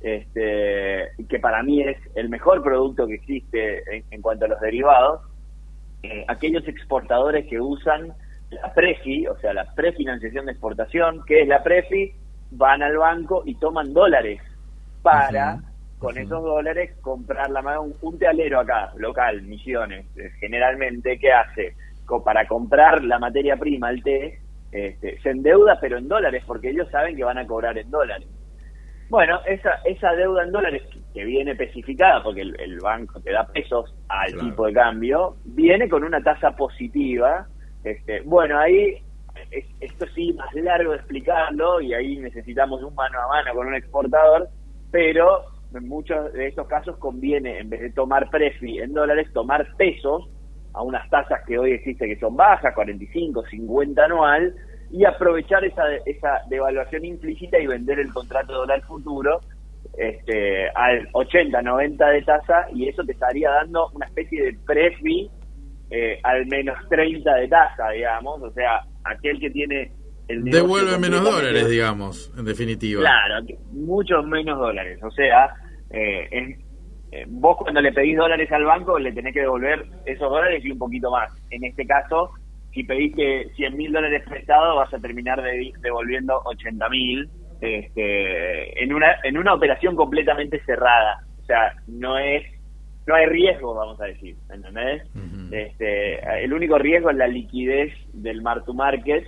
este, 0.00 1.08
que 1.28 1.40
para 1.40 1.64
mí 1.64 1.82
es 1.82 1.98
el 2.14 2.28
mejor 2.28 2.62
producto 2.62 3.08
que 3.08 3.14
existe 3.14 4.04
en 4.12 4.22
cuanto 4.22 4.44
a 4.44 4.48
los 4.48 4.60
derivados, 4.60 5.22
eh, 6.02 6.24
aquellos 6.28 6.66
exportadores 6.66 7.46
que 7.46 7.60
usan 7.60 8.12
la 8.50 8.72
PREFI, 8.74 9.26
o 9.28 9.38
sea, 9.38 9.52
la 9.52 9.72
prefinanciación 9.74 10.46
de 10.46 10.52
exportación, 10.52 11.22
que 11.26 11.42
es 11.42 11.48
la 11.48 11.62
PREFI, 11.62 12.12
van 12.52 12.82
al 12.82 12.96
banco 12.96 13.42
y 13.44 13.54
toman 13.56 13.92
dólares 13.92 14.40
para, 15.02 15.60
con 15.98 16.18
esos 16.18 16.42
dólares, 16.42 16.96
comprar 17.00 17.50
la 17.50 17.80
un, 17.80 17.94
un 18.00 18.18
tealero 18.18 18.60
acá, 18.60 18.92
local, 18.96 19.42
Misiones, 19.42 20.06
eh, 20.16 20.30
generalmente, 20.40 21.18
¿qué 21.18 21.32
hace? 21.32 21.74
para 22.24 22.44
comprar 22.48 23.04
la 23.04 23.20
materia 23.20 23.56
prima, 23.56 23.90
el 23.90 24.02
té, 24.02 24.40
este, 24.72 25.20
se 25.20 25.30
endeuda 25.30 25.78
pero 25.80 25.98
en 25.98 26.08
dólares, 26.08 26.42
porque 26.44 26.70
ellos 26.70 26.88
saben 26.90 27.14
que 27.14 27.22
van 27.22 27.38
a 27.38 27.46
cobrar 27.46 27.78
en 27.78 27.88
dólares. 27.88 28.26
Bueno, 29.08 29.40
esa, 29.46 29.74
esa 29.84 30.12
deuda 30.14 30.42
en 30.42 30.50
dólares 30.50 30.82
que 31.12 31.24
viene 31.24 31.52
especificada, 31.52 32.22
porque 32.22 32.42
el, 32.42 32.78
banco 32.80 33.20
te 33.20 33.32
da 33.32 33.46
pesos 33.46 33.94
al 34.08 34.32
tipo 34.38 34.66
de 34.66 34.72
cambio, 34.72 35.36
viene 35.44 35.88
con 35.88 36.04
una 36.04 36.22
tasa 36.22 36.54
positiva 36.56 37.46
Este, 37.82 38.20
bueno, 38.22 38.58
ahí 38.58 39.02
esto 39.80 40.06
sí 40.14 40.32
más 40.34 40.52
largo 40.54 40.92
de 40.92 40.98
explicarlo 40.98 41.80
y 41.80 41.94
ahí 41.94 42.16
necesitamos 42.18 42.82
un 42.82 42.94
mano 42.94 43.18
a 43.20 43.28
mano 43.28 43.54
con 43.54 43.66
un 43.66 43.74
exportador, 43.74 44.48
pero 44.90 45.44
en 45.74 45.88
muchos 45.88 46.32
de 46.32 46.48
estos 46.48 46.66
casos 46.66 46.96
conviene, 46.98 47.58
en 47.58 47.70
vez 47.70 47.80
de 47.80 47.90
tomar 47.90 48.28
prefi 48.30 48.78
en 48.78 48.92
dólares, 48.92 49.32
tomar 49.32 49.66
pesos 49.76 50.28
a 50.72 50.82
unas 50.82 51.08
tasas 51.10 51.40
que 51.46 51.58
hoy 51.58 51.72
existe 51.72 52.06
que 52.06 52.18
son 52.18 52.36
bajas, 52.36 52.74
45, 52.74 53.44
50 53.46 54.04
anual, 54.04 54.54
y 54.90 55.04
aprovechar 55.04 55.64
esa, 55.64 55.84
esa 56.04 56.42
devaluación 56.48 57.04
implícita 57.04 57.58
y 57.58 57.66
vender 57.66 58.00
el 58.00 58.12
contrato 58.12 58.52
de 58.52 58.58
dólar 58.58 58.82
futuro 58.82 59.40
este, 59.96 60.68
al 60.70 61.08
80, 61.12 61.62
90 61.62 62.08
de 62.08 62.22
tasa, 62.22 62.66
y 62.74 62.88
eso 62.88 63.02
te 63.04 63.12
estaría 63.12 63.50
dando 63.50 63.88
una 63.94 64.06
especie 64.06 64.42
de 64.44 64.58
prefi 64.66 65.30
eh, 65.90 66.20
al 66.22 66.46
menos 66.46 66.76
30 66.88 67.34
de 67.34 67.48
tasa, 67.48 67.90
digamos, 67.90 68.40
o 68.42 68.50
sea, 68.52 68.82
aquel 69.04 69.40
que 69.40 69.50
tiene 69.50 69.90
el 70.28 70.44
Devuelve 70.44 70.96
menos 70.98 71.24
dólares, 71.24 71.68
digamos, 71.68 72.32
en 72.38 72.44
definitiva. 72.44 73.00
Claro, 73.00 73.44
muchos 73.72 74.24
menos 74.26 74.58
dólares. 74.58 75.00
O 75.02 75.10
sea, 75.10 75.52
eh, 75.90 76.56
eh, 77.10 77.24
vos 77.26 77.56
cuando 77.56 77.80
le 77.80 77.92
pedís 77.92 78.16
dólares 78.16 78.50
al 78.52 78.64
banco 78.64 78.96
le 78.98 79.12
tenés 79.12 79.34
que 79.34 79.40
devolver 79.40 79.84
esos 80.04 80.30
dólares 80.30 80.64
y 80.64 80.70
un 80.70 80.78
poquito 80.78 81.10
más. 81.10 81.32
En 81.50 81.64
este 81.64 81.84
caso, 81.84 82.30
si 82.72 82.84
pediste 82.84 83.50
100 83.56 83.76
mil 83.76 83.92
dólares 83.92 84.22
prestados, 84.28 84.76
vas 84.76 84.94
a 84.94 85.00
terminar 85.00 85.42
devolviendo 85.82 86.40
80 86.44 86.88
mil 86.90 87.28
este, 87.60 88.82
en, 88.82 88.94
una, 88.94 89.16
en 89.22 89.38
una 89.38 89.54
operación 89.54 89.96
completamente 89.96 90.60
cerrada. 90.64 91.24
O 91.42 91.44
sea, 91.44 91.74
no 91.86 92.18
es 92.18 92.44
no 93.06 93.14
hay 93.16 93.26
riesgo, 93.26 93.74
vamos 93.74 94.00
a 94.00 94.04
decir, 94.04 94.36
¿entendés? 94.52 95.02
este, 95.50 96.44
el 96.44 96.52
único 96.52 96.78
riesgo 96.78 97.10
es 97.10 97.16
la 97.16 97.26
liquidez 97.26 97.92
del 98.12 98.40
mark 98.40 98.64
to 98.66 98.74
market 98.74 99.26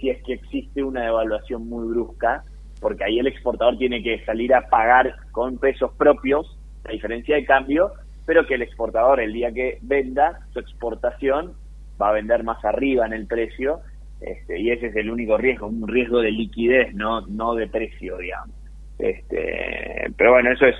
si 0.00 0.10
es 0.10 0.22
que 0.24 0.32
existe 0.32 0.82
una 0.82 1.04
devaluación 1.04 1.68
muy 1.68 1.86
brusca, 1.86 2.42
porque 2.80 3.04
ahí 3.04 3.18
el 3.18 3.26
exportador 3.26 3.76
tiene 3.76 4.02
que 4.02 4.24
salir 4.24 4.54
a 4.54 4.68
pagar 4.68 5.14
con 5.30 5.58
pesos 5.58 5.92
propios 5.96 6.58
la 6.84 6.92
diferencia 6.92 7.36
de 7.36 7.44
cambio, 7.44 7.92
pero 8.26 8.46
que 8.46 8.54
el 8.54 8.62
exportador 8.62 9.20
el 9.20 9.32
día 9.32 9.52
que 9.52 9.78
venda 9.82 10.40
su 10.52 10.58
exportación 10.58 11.52
va 12.00 12.08
a 12.08 12.12
vender 12.12 12.42
más 12.42 12.64
arriba 12.64 13.04
en 13.04 13.12
el 13.12 13.26
precio, 13.26 13.80
este, 14.20 14.58
y 14.58 14.70
ese 14.70 14.88
es 14.88 14.96
el 14.96 15.10
único 15.10 15.36
riesgo, 15.36 15.66
un 15.66 15.88
riesgo 15.88 16.20
de 16.20 16.30
liquidez, 16.30 16.94
no, 16.94 17.22
no 17.26 17.54
de 17.54 17.66
precio, 17.68 18.18
digamos. 18.18 18.54
Este, 18.98 20.12
pero 20.16 20.32
bueno, 20.32 20.52
eso 20.52 20.66
es 20.66 20.76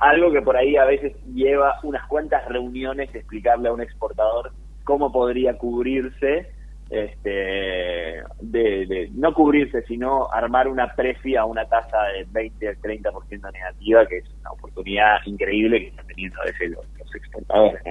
algo 0.00 0.32
que 0.32 0.42
por 0.42 0.56
ahí 0.56 0.76
a 0.76 0.84
veces 0.84 1.12
lleva 1.32 1.78
unas 1.82 2.06
cuantas 2.08 2.46
reuniones 2.48 3.14
explicarle 3.14 3.68
a 3.68 3.72
un 3.72 3.80
exportador 3.80 4.52
cómo 4.84 5.12
podría 5.12 5.56
cubrirse, 5.56 6.50
este, 6.90 8.22
de, 8.40 9.08
no 9.12 9.32
cubrirse, 9.32 9.82
sino 9.82 10.28
armar 10.32 10.66
una 10.66 10.94
prefia 10.94 11.42
a 11.42 11.44
una 11.44 11.64
tasa 11.66 12.02
de 12.16 12.26
20 12.30 12.68
al 12.68 12.80
30% 12.80 13.52
negativa, 13.52 14.06
que 14.06 14.18
es 14.18 14.24
una 14.40 14.50
oportunidad 14.50 15.18
increíble 15.24 15.80
que 15.80 15.86
están 15.88 16.06
teniendo 16.08 16.40
a 16.40 16.46
veces 16.46 16.70
los, 16.70 16.86
exportadores. 17.14 17.82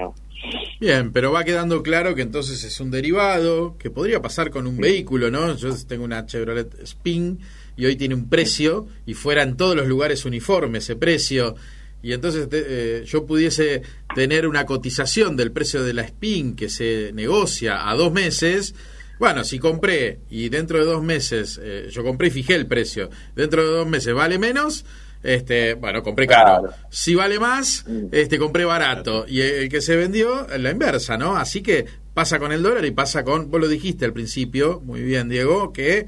Bien, 0.80 1.12
pero 1.12 1.32
va 1.32 1.44
quedando 1.44 1.82
claro 1.82 2.14
que 2.14 2.22
entonces 2.22 2.64
es 2.64 2.80
un 2.80 2.90
derivado, 2.90 3.76
que 3.78 3.90
podría 3.90 4.22
pasar 4.22 4.50
con 4.50 4.66
un 4.66 4.78
vehículo, 4.78 5.30
¿no? 5.30 5.54
Yo 5.56 5.70
tengo 5.86 6.04
una 6.04 6.24
Chevrolet 6.24 6.80
Spin 6.82 7.38
y 7.76 7.86
hoy 7.86 7.96
tiene 7.96 8.14
un 8.14 8.28
precio 8.28 8.86
y 9.06 9.14
fuera 9.14 9.42
en 9.42 9.56
todos 9.56 9.76
los 9.76 9.86
lugares 9.86 10.24
uniforme 10.24 10.78
ese 10.78 10.96
precio 10.96 11.56
y 12.02 12.12
entonces 12.12 12.48
eh, 12.52 13.04
yo 13.06 13.26
pudiese 13.26 13.82
tener 14.14 14.46
una 14.46 14.64
cotización 14.64 15.36
del 15.36 15.52
precio 15.52 15.82
de 15.82 15.92
la 15.92 16.06
SPIN 16.06 16.56
que 16.56 16.68
se 16.68 17.12
negocia 17.12 17.90
a 17.90 17.94
dos 17.94 18.12
meses, 18.12 18.74
bueno, 19.18 19.44
si 19.44 19.58
compré 19.58 20.20
y 20.30 20.48
dentro 20.48 20.78
de 20.78 20.86
dos 20.86 21.02
meses, 21.02 21.60
eh, 21.62 21.88
yo 21.90 22.02
compré 22.02 22.28
y 22.28 22.30
fijé 22.30 22.54
el 22.54 22.66
precio, 22.66 23.10
dentro 23.36 23.62
de 23.62 23.76
dos 23.76 23.86
meses 23.86 24.14
vale 24.14 24.38
menos, 24.38 24.86
este, 25.22 25.74
bueno, 25.74 26.02
compré 26.02 26.26
caro. 26.26 26.70
Si 26.90 27.14
vale 27.14 27.38
más, 27.38 27.84
mm. 27.86 28.06
este, 28.12 28.38
compré 28.38 28.64
barato. 28.64 29.24
Y 29.28 29.40
el 29.40 29.68
que 29.68 29.80
se 29.80 29.96
vendió, 29.96 30.46
la 30.58 30.70
inversa, 30.70 31.16
¿no? 31.16 31.36
Así 31.36 31.62
que 31.62 31.86
pasa 32.14 32.38
con 32.38 32.52
el 32.52 32.62
dólar 32.62 32.84
y 32.84 32.90
pasa 32.90 33.24
con, 33.24 33.50
vos 33.50 33.60
lo 33.60 33.68
dijiste 33.68 34.04
al 34.04 34.12
principio, 34.12 34.80
muy 34.84 35.02
bien, 35.02 35.28
Diego, 35.28 35.72
que 35.72 36.06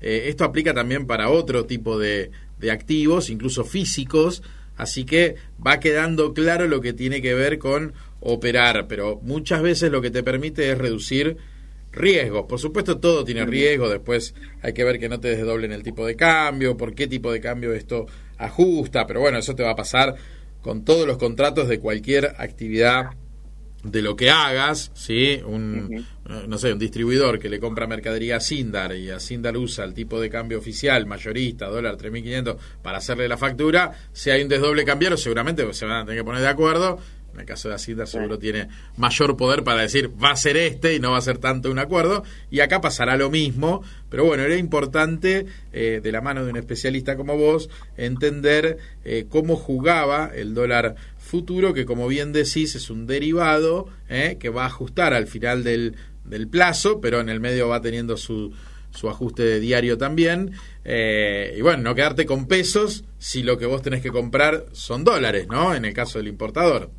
eh, 0.00 0.24
esto 0.26 0.44
aplica 0.44 0.74
también 0.74 1.06
para 1.06 1.30
otro 1.30 1.66
tipo 1.66 1.98
de, 1.98 2.30
de 2.58 2.70
activos, 2.70 3.30
incluso 3.30 3.64
físicos, 3.64 4.42
Así 4.76 5.04
que 5.04 5.36
va 5.64 5.80
quedando 5.80 6.32
claro 6.32 6.66
lo 6.66 6.80
que 6.80 6.92
tiene 6.92 7.20
que 7.20 7.34
ver 7.34 7.58
con 7.58 7.92
operar, 8.20 8.86
pero 8.88 9.20
muchas 9.22 9.62
veces 9.62 9.90
lo 9.90 10.00
que 10.00 10.10
te 10.10 10.22
permite 10.22 10.70
es 10.70 10.78
reducir 10.78 11.36
riesgos. 11.92 12.46
Por 12.48 12.58
supuesto, 12.58 12.98
todo 12.98 13.24
tiene 13.24 13.44
riesgo, 13.44 13.88
después 13.88 14.34
hay 14.62 14.72
que 14.72 14.84
ver 14.84 14.98
que 14.98 15.08
no 15.08 15.20
te 15.20 15.28
desdoblen 15.28 15.72
el 15.72 15.82
tipo 15.82 16.06
de 16.06 16.16
cambio, 16.16 16.76
por 16.76 16.94
qué 16.94 17.06
tipo 17.06 17.30
de 17.32 17.40
cambio 17.40 17.72
esto 17.72 18.06
ajusta, 18.44 19.06
pero 19.06 19.20
bueno, 19.20 19.38
eso 19.38 19.54
te 19.54 19.62
va 19.62 19.70
a 19.70 19.76
pasar 19.76 20.14
con 20.60 20.84
todos 20.84 21.06
los 21.06 21.18
contratos 21.18 21.68
de 21.68 21.80
cualquier 21.80 22.34
actividad 22.38 23.10
de 23.82 24.00
lo 24.00 24.14
que 24.14 24.30
hagas, 24.30 24.92
¿sí? 24.94 25.40
Un, 25.44 26.06
no 26.46 26.58
sé, 26.58 26.72
un 26.72 26.78
distribuidor 26.78 27.38
que 27.38 27.48
le 27.48 27.58
compra 27.58 27.86
mercadería 27.86 28.36
a 28.36 28.40
Sindar 28.40 28.94
y 28.94 29.10
a 29.10 29.18
Sindar 29.18 29.56
usa 29.56 29.84
el 29.84 29.92
tipo 29.92 30.20
de 30.20 30.30
cambio 30.30 30.58
oficial, 30.58 31.04
mayorista, 31.06 31.66
dólar 31.66 31.96
3.500, 31.96 32.56
para 32.80 32.98
hacerle 32.98 33.26
la 33.26 33.36
factura, 33.36 33.90
si 34.12 34.30
hay 34.30 34.42
un 34.42 34.48
desdoble 34.48 34.84
cambiario, 34.84 35.16
seguramente 35.16 35.70
se 35.72 35.84
van 35.84 36.02
a 36.02 36.04
tener 36.04 36.20
que 36.20 36.24
poner 36.24 36.42
de 36.42 36.48
acuerdo. 36.48 36.98
En 37.34 37.40
el 37.40 37.46
caso 37.46 37.70
de 37.70 37.78
Sindar 37.78 38.06
seguro 38.06 38.38
tiene 38.38 38.68
mayor 38.98 39.36
poder 39.38 39.64
para 39.64 39.80
decir 39.80 40.10
va 40.22 40.32
a 40.32 40.36
ser 40.36 40.58
este 40.58 40.94
y 40.94 41.00
no 41.00 41.12
va 41.12 41.18
a 41.18 41.22
ser 41.22 41.38
tanto 41.38 41.70
un 41.70 41.78
acuerdo. 41.78 42.24
Y 42.50 42.60
acá 42.60 42.82
pasará 42.82 43.16
lo 43.16 43.30
mismo. 43.30 43.82
Pero 44.12 44.26
bueno, 44.26 44.42
era 44.42 44.56
importante, 44.56 45.46
eh, 45.72 46.00
de 46.02 46.12
la 46.12 46.20
mano 46.20 46.44
de 46.44 46.50
un 46.50 46.58
especialista 46.58 47.16
como 47.16 47.38
vos, 47.38 47.70
entender 47.96 48.76
eh, 49.06 49.24
cómo 49.26 49.56
jugaba 49.56 50.30
el 50.34 50.52
dólar 50.52 50.96
futuro, 51.16 51.72
que 51.72 51.86
como 51.86 52.06
bien 52.08 52.30
decís 52.34 52.74
es 52.74 52.90
un 52.90 53.06
derivado 53.06 53.88
¿eh? 54.10 54.36
que 54.38 54.50
va 54.50 54.64
a 54.64 54.66
ajustar 54.66 55.14
al 55.14 55.28
final 55.28 55.64
del, 55.64 55.96
del, 56.26 56.46
plazo, 56.46 57.00
pero 57.00 57.20
en 57.20 57.30
el 57.30 57.40
medio 57.40 57.68
va 57.68 57.80
teniendo 57.80 58.18
su, 58.18 58.52
su 58.90 59.08
ajuste 59.08 59.60
diario 59.60 59.96
también. 59.96 60.50
Y 60.84 61.62
bueno, 61.62 61.82
no 61.82 61.94
quedarte 61.94 62.26
con 62.26 62.46
pesos 62.46 63.06
si 63.16 63.42
lo 63.42 63.56
que 63.56 63.64
vos 63.64 63.80
tenés 63.80 64.02
que 64.02 64.10
comprar 64.10 64.66
son 64.72 65.04
dólares, 65.04 65.48
¿no? 65.48 65.74
En 65.74 65.86
el 65.86 65.94
caso 65.94 66.18
del 66.18 66.28
importador. 66.28 66.90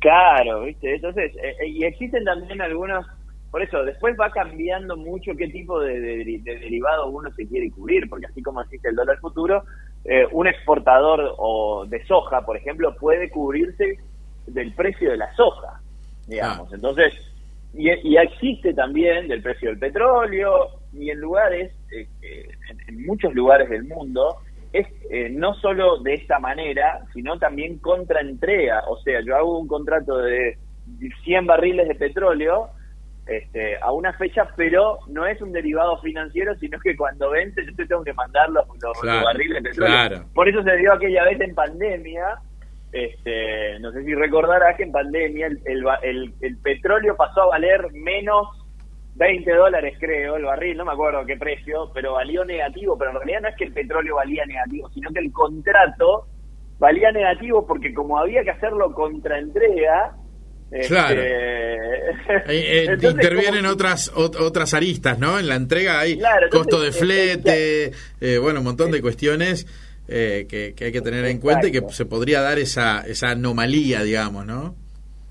Claro, 0.00 0.62
¿viste? 0.64 0.96
Entonces, 0.96 1.30
y 1.64 1.84
existen 1.84 2.24
también 2.24 2.60
algunos, 2.60 3.06
por 3.50 3.62
eso, 3.62 3.82
después 3.82 4.14
va 4.20 4.30
cambiando 4.30 4.96
mucho 4.96 5.32
qué 5.34 5.48
tipo 5.48 5.80
de, 5.80 5.98
de 6.00 6.58
derivado 6.58 7.08
uno 7.08 7.30
se 7.32 7.46
quiere 7.46 7.70
cubrir, 7.70 8.08
porque 8.08 8.26
así 8.26 8.42
como 8.42 8.60
existe 8.60 8.90
el 8.90 8.96
dólar 8.96 9.18
futuro, 9.20 9.64
eh, 10.04 10.26
un 10.32 10.46
exportador 10.46 11.34
o 11.38 11.86
de 11.86 12.04
soja, 12.06 12.44
por 12.44 12.56
ejemplo, 12.56 12.94
puede 12.96 13.30
cubrirse 13.30 13.98
del 14.46 14.72
precio 14.74 15.10
de 15.10 15.16
la 15.16 15.34
soja, 15.34 15.80
digamos. 16.26 16.68
Ah. 16.70 16.74
Entonces, 16.74 17.14
y, 17.74 18.16
existe 18.16 18.74
también 18.74 19.28
del 19.28 19.42
precio 19.42 19.70
del 19.70 19.78
petróleo 19.78 20.68
y 20.92 21.10
en 21.10 21.20
lugares, 21.20 21.72
eh, 21.90 22.06
eh, 22.22 22.48
en, 22.86 23.06
muchos 23.06 23.34
lugares 23.34 23.70
del 23.70 23.84
mundo, 23.84 24.36
es 24.72 24.86
no 25.30 25.54
solo 25.54 25.98
de 25.98 26.12
esta 26.12 26.38
manera, 26.38 27.00
sino 27.14 27.38
también 27.38 27.78
contraentrega. 27.78 28.84
O 28.88 28.98
sea, 29.00 29.22
yo 29.22 29.34
hago 29.34 29.58
un 29.58 29.66
contrato 29.66 30.18
de 30.18 30.58
100 31.24 31.46
barriles 31.46 31.88
de 31.88 31.94
petróleo 31.94 32.68
este, 33.28 33.76
a 33.82 33.92
una 33.92 34.12
fecha, 34.14 34.48
pero 34.56 34.98
no 35.08 35.26
es 35.26 35.40
un 35.42 35.52
derivado 35.52 36.00
financiero, 36.00 36.54
sino 36.56 36.78
que 36.80 36.96
cuando 36.96 37.30
vence 37.30 37.64
yo 37.64 37.74
te 37.76 37.86
tengo 37.86 38.02
que 38.02 38.14
mandar 38.14 38.48
los, 38.48 38.66
barriles 39.02 39.62
de 39.62 39.68
petróleo. 39.68 40.24
Por 40.34 40.48
eso 40.48 40.62
se 40.62 40.76
dio 40.76 40.94
aquella 40.94 41.24
vez 41.24 41.38
en 41.40 41.54
pandemia, 41.54 42.38
este, 42.90 43.78
no 43.80 43.92
sé 43.92 44.02
si 44.04 44.14
recordarás 44.14 44.76
que 44.78 44.84
en 44.84 44.92
pandemia 44.92 45.48
el, 45.48 45.60
el, 46.02 46.34
el, 46.40 46.56
petróleo 46.58 47.16
pasó 47.16 47.42
a 47.42 47.46
valer 47.48 47.92
menos 47.92 48.48
20 49.16 49.52
dólares, 49.52 49.98
creo, 50.00 50.36
el 50.36 50.44
barril, 50.44 50.78
no 50.78 50.86
me 50.86 50.92
acuerdo 50.92 51.26
qué 51.26 51.36
precio, 51.36 51.90
pero 51.92 52.14
valió 52.14 52.46
negativo, 52.46 52.96
pero 52.96 53.10
en 53.10 53.16
realidad 53.16 53.42
no 53.42 53.48
es 53.48 53.56
que 53.56 53.64
el 53.64 53.74
petróleo 53.74 54.14
valía 54.14 54.46
negativo, 54.46 54.88
sino 54.90 55.10
que 55.10 55.20
el 55.20 55.32
contrato 55.32 56.28
valía 56.78 57.12
negativo 57.12 57.66
porque 57.66 57.92
como 57.92 58.18
había 58.18 58.42
que 58.42 58.52
hacerlo 58.52 58.94
contra 58.94 59.38
entrega, 59.38 60.14
Claro. 60.70 61.20
Este, 61.20 61.68
eh, 62.46 62.98
intervienen 63.00 63.66
otras 63.66 64.12
otras 64.14 64.74
aristas, 64.74 65.18
¿no? 65.18 65.38
En 65.38 65.48
la 65.48 65.56
entrega 65.56 66.00
hay 66.00 66.18
costo 66.50 66.80
de 66.80 66.92
flete, 66.92 67.92
eh, 68.20 68.38
bueno, 68.38 68.60
un 68.60 68.66
montón 68.66 68.90
de 68.90 69.00
cuestiones 69.00 69.66
eh, 70.08 70.46
que, 70.48 70.74
hay 70.84 70.92
que 70.92 71.00
tener 71.00 71.24
en 71.26 71.38
cuenta 71.38 71.68
y 71.68 71.72
que 71.72 71.82
se 71.90 72.06
podría 72.06 72.40
dar 72.40 72.58
esa, 72.58 73.00
esa 73.06 73.30
anomalía, 73.30 74.02
digamos, 74.02 74.46
¿no? 74.46 74.74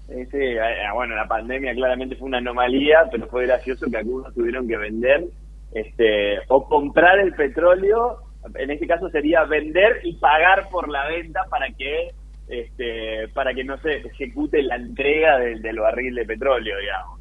Sí, 0.07 0.55
bueno, 0.93 1.15
la 1.15 1.27
pandemia 1.27 1.73
claramente 1.73 2.15
fue 2.15 2.29
una 2.29 2.37
anomalía, 2.37 3.09
pero 3.11 3.27
fue 3.27 3.45
gracioso 3.45 3.87
que 3.91 3.97
algunos 3.97 4.33
tuvieron 4.33 4.65
que 4.67 4.77
vender 4.77 5.25
este 5.73 6.39
o 6.47 6.65
comprar 6.67 7.19
el 7.19 7.33
petróleo, 7.33 8.19
en 8.55 8.71
este 8.71 8.87
caso 8.87 9.09
sería 9.09 9.43
vender 9.43 9.99
y 10.03 10.13
pagar 10.15 10.69
por 10.69 10.87
la 10.87 11.07
venta 11.09 11.41
para 11.49 11.67
que 11.77 12.11
este, 12.47 13.27
para 13.33 13.53
que 13.53 13.63
no 13.63 13.77
se 13.81 13.97
ejecute 13.97 14.61
la 14.63 14.75
entrega 14.75 15.37
del, 15.39 15.79
barril 15.79 16.15
de 16.15 16.25
petróleo, 16.25 16.75
digamos. 16.79 17.17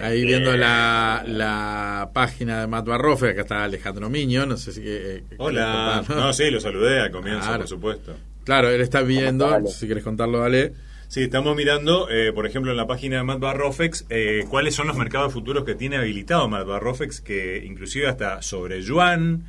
Ahí 0.00 0.16
Este, 0.20 0.26
viendo 0.26 0.56
la, 0.56 1.22
la 1.26 2.10
página 2.12 2.60
de 2.60 2.66
Matt 2.66 2.86
Barrofe, 2.86 3.30
acá 3.30 3.42
está 3.42 3.64
Alejandro 3.64 4.10
Miño, 4.10 4.44
no 4.44 4.56
sé 4.56 4.72
si... 4.72 4.82
eh, 4.84 5.22
Hola. 5.38 6.04
No, 6.08 6.32
sí, 6.32 6.50
lo 6.50 6.60
saludé 6.60 7.00
al 7.00 7.10
comienzo, 7.10 7.40
Claro. 7.46 7.58
por 7.60 7.68
supuesto. 7.68 8.16
Claro, 8.44 8.68
él 8.70 8.80
está 8.80 9.02
viendo, 9.02 9.48
Dale. 9.50 9.68
si 9.68 9.86
quieres 9.86 10.04
contarlo, 10.04 10.40
dale. 10.40 10.72
Sí, 11.08 11.22
estamos 11.22 11.54
mirando, 11.56 12.10
eh, 12.10 12.32
por 12.32 12.46
ejemplo, 12.46 12.72
en 12.72 12.76
la 12.76 12.86
página 12.88 13.18
de 13.18 13.22
Matt 13.22 13.38
Barrofex, 13.38 14.06
eh, 14.10 14.44
cuáles 14.50 14.74
son 14.74 14.88
los 14.88 14.96
mercados 14.96 15.32
futuros 15.32 15.64
que 15.64 15.76
tiene 15.76 15.96
habilitado 15.96 16.48
Matt 16.48 16.66
Barrofex, 16.66 17.20
que 17.20 17.62
inclusive 17.64 18.08
hasta 18.08 18.42
sobre 18.42 18.82
yuan, 18.82 19.44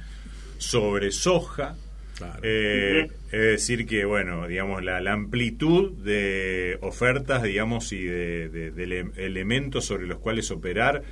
sobre 0.60 1.12
soja. 1.12 1.76
Claro. 2.18 2.40
Eh, 2.44 3.08
Es 3.32 3.32
decir 3.42 3.86
que, 3.86 4.06
bueno, 4.06 4.48
digamos, 4.48 4.84
la, 4.84 5.00
la 5.02 5.14
amplitud 5.14 5.92
de 6.04 6.78
ofertas, 6.82 7.44
digamos, 7.44 7.92
y 7.94 8.04
de, 8.06 8.50
de- 8.50 8.72
de 8.72 8.84
ele- 8.84 9.12
elementos 9.18 9.86
sobre 9.86 10.08
los 10.08 10.18
cuales 10.20 10.50
operar. 10.50 11.04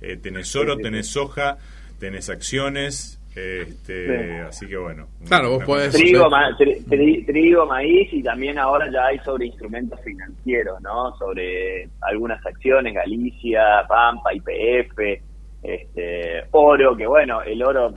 Eh, 0.00 0.16
tenés 0.16 0.54
oro, 0.56 0.76
tenés 0.76 1.06
soja, 1.08 1.58
tenés 1.98 2.28
acciones, 2.30 3.18
este, 3.34 4.06
Sí. 4.06 4.32
así 4.46 4.66
que 4.66 4.76
bueno. 4.76 5.08
Claro, 5.26 5.50
vos 5.50 5.64
podés- 5.64 5.92
Trigo, 5.92 6.24
Sí. 6.24 6.30
ma- 6.30 6.56
tri- 6.58 6.84
tri- 6.84 7.24
trigo, 7.26 7.64
maíz 7.66 8.12
y 8.12 8.22
también 8.22 8.58
ahora 8.58 8.90
ya 8.92 9.06
hay 9.06 9.18
sobre 9.20 9.46
instrumentos 9.46 9.98
financieros, 10.04 10.80
¿no? 10.82 11.16
Sobre 11.16 11.88
algunas 12.02 12.44
acciones, 12.44 12.92
Galicia, 12.94 13.62
Pampa, 13.88 14.34
IPF, 14.34 15.22
este, 15.62 16.42
oro, 16.50 16.96
que 16.96 17.06
bueno, 17.06 17.40
el 17.42 17.62
oro 17.62 17.96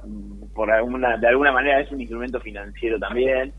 por 0.56 0.72
alguna, 0.72 1.18
de 1.18 1.28
alguna 1.28 1.52
manera 1.52 1.82
es 1.82 1.92
un 1.92 2.00
instrumento 2.00 2.40
financiero 2.40 2.98
también. 2.98 3.52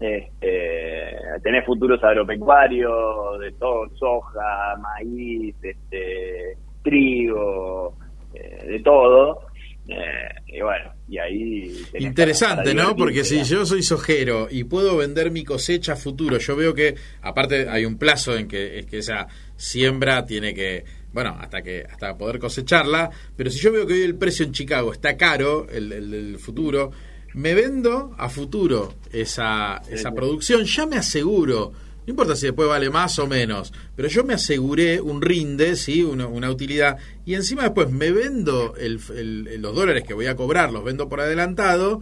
Este, 0.00 1.16
tenés 1.42 1.64
futuros 1.64 2.02
agropecuarios, 2.02 3.38
de 3.38 3.52
todo, 3.52 3.88
soja, 3.96 4.76
maíz, 4.78 5.54
este, 5.62 6.56
trigo, 6.82 7.94
eh, 8.34 8.64
de 8.66 8.80
todo. 8.80 9.46
Eh, 9.86 10.28
y 10.46 10.60
bueno, 10.60 10.92
y 11.08 11.18
ahí... 11.18 11.82
Interesante, 11.98 12.74
¿no? 12.74 12.96
Porque 12.96 13.24
si 13.24 13.44
yo 13.44 13.64
soy 13.64 13.82
sojero 13.82 14.48
y 14.50 14.64
puedo 14.64 14.96
vender 14.96 15.30
mi 15.30 15.44
cosecha 15.44 15.92
a 15.92 15.96
futuro, 15.96 16.38
yo 16.38 16.56
veo 16.56 16.74
que, 16.74 16.94
aparte 17.22 17.68
hay 17.68 17.84
un 17.84 17.98
plazo 17.98 18.36
en 18.36 18.48
que, 18.48 18.80
es 18.80 18.86
que 18.86 18.98
esa 18.98 19.26
siembra 19.56 20.26
tiene 20.26 20.54
que, 20.54 20.84
bueno, 21.12 21.36
hasta 21.40 21.62
que 21.62 21.84
hasta 21.90 22.16
poder 22.16 22.38
cosecharla, 22.38 23.10
pero 23.36 23.50
si 23.50 23.58
yo 23.58 23.72
veo 23.72 23.86
que 23.86 23.94
hoy 23.94 24.02
el 24.02 24.14
precio 24.16 24.44
en 24.44 24.52
Chicago 24.52 24.92
está 24.92 25.16
caro, 25.16 25.66
el, 25.70 25.92
el- 25.92 26.14
el 26.14 26.38
futuro, 26.38 26.90
me 27.34 27.54
vendo 27.54 28.14
a 28.18 28.28
futuro 28.28 28.94
esa, 29.12 29.80
esa 29.90 30.12
producción, 30.12 30.64
ya 30.64 30.86
me 30.86 30.96
aseguro, 30.96 31.72
no 32.06 32.10
importa 32.10 32.34
si 32.34 32.46
después 32.46 32.68
vale 32.68 32.90
más 32.90 33.18
o 33.18 33.26
menos, 33.26 33.72
pero 33.94 34.08
yo 34.08 34.24
me 34.24 34.34
aseguré 34.34 35.00
un 35.00 35.20
rinde, 35.22 35.76
¿sí? 35.76 36.02
una, 36.02 36.26
una 36.26 36.50
utilidad, 36.50 36.96
y 37.24 37.34
encima 37.34 37.62
después 37.64 37.90
me 37.90 38.10
vendo 38.10 38.74
el- 38.76 39.00
el- 39.16 39.60
los 39.62 39.74
dólares 39.74 40.04
que 40.06 40.14
voy 40.14 40.26
a 40.26 40.34
cobrar, 40.36 40.72
los 40.72 40.82
vendo 40.84 41.08
por 41.08 41.20
adelantado, 41.20 42.00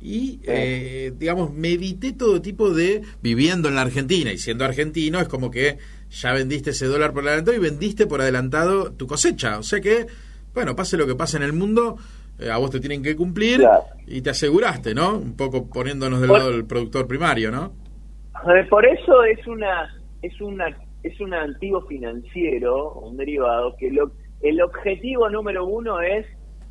y 0.00 0.38
eh, 0.44 1.12
digamos, 1.18 1.52
me 1.52 1.70
evité 1.72 2.12
todo 2.12 2.40
tipo 2.40 2.70
de 2.72 3.02
viviendo 3.20 3.68
en 3.68 3.74
la 3.74 3.80
Argentina, 3.80 4.32
y 4.32 4.38
siendo 4.38 4.64
argentino 4.64 5.20
es 5.20 5.26
como 5.26 5.50
que 5.50 5.78
ya 6.10 6.32
vendiste 6.32 6.70
ese 6.70 6.86
dólar 6.86 7.12
por 7.12 7.26
adelantado 7.26 7.56
y 7.56 7.60
vendiste 7.60 8.06
por 8.06 8.20
adelantado 8.20 8.92
tu 8.92 9.06
cosecha, 9.06 9.58
o 9.58 9.62
sea 9.62 9.80
que, 9.80 10.06
bueno, 10.54 10.74
pase 10.76 10.96
lo 10.96 11.06
que 11.06 11.14
pase 11.14 11.36
en 11.36 11.42
el 11.42 11.52
mundo, 11.52 11.96
eh, 12.38 12.50
a 12.50 12.56
vos 12.58 12.70
te 12.70 12.80
tienen 12.80 13.02
que 13.02 13.14
cumplir 13.16 13.58
Claro. 13.60 13.82
y 14.06 14.22
te 14.22 14.30
aseguraste, 14.30 14.94
¿no? 14.94 15.16
Un 15.18 15.36
poco 15.36 15.68
poniéndonos 15.68 16.20
del 16.20 16.28
Por- 16.28 16.38
lado 16.38 16.50
del 16.52 16.64
productor 16.64 17.06
primario, 17.06 17.50
¿no? 17.50 17.72
Eh, 18.54 18.64
Por 18.70 18.86
eso 18.86 19.24
es 19.24 19.44
una 19.46 19.94
es 20.22 20.40
una 20.40 20.66
es 21.02 21.20
un 21.20 21.32
activo 21.34 21.82
financiero, 21.86 22.92
un 22.94 23.16
derivado 23.16 23.76
que 23.76 23.90
lo, 23.90 24.10
el 24.40 24.60
objetivo 24.60 25.28
número 25.30 25.64
uno 25.64 26.00
es 26.00 26.26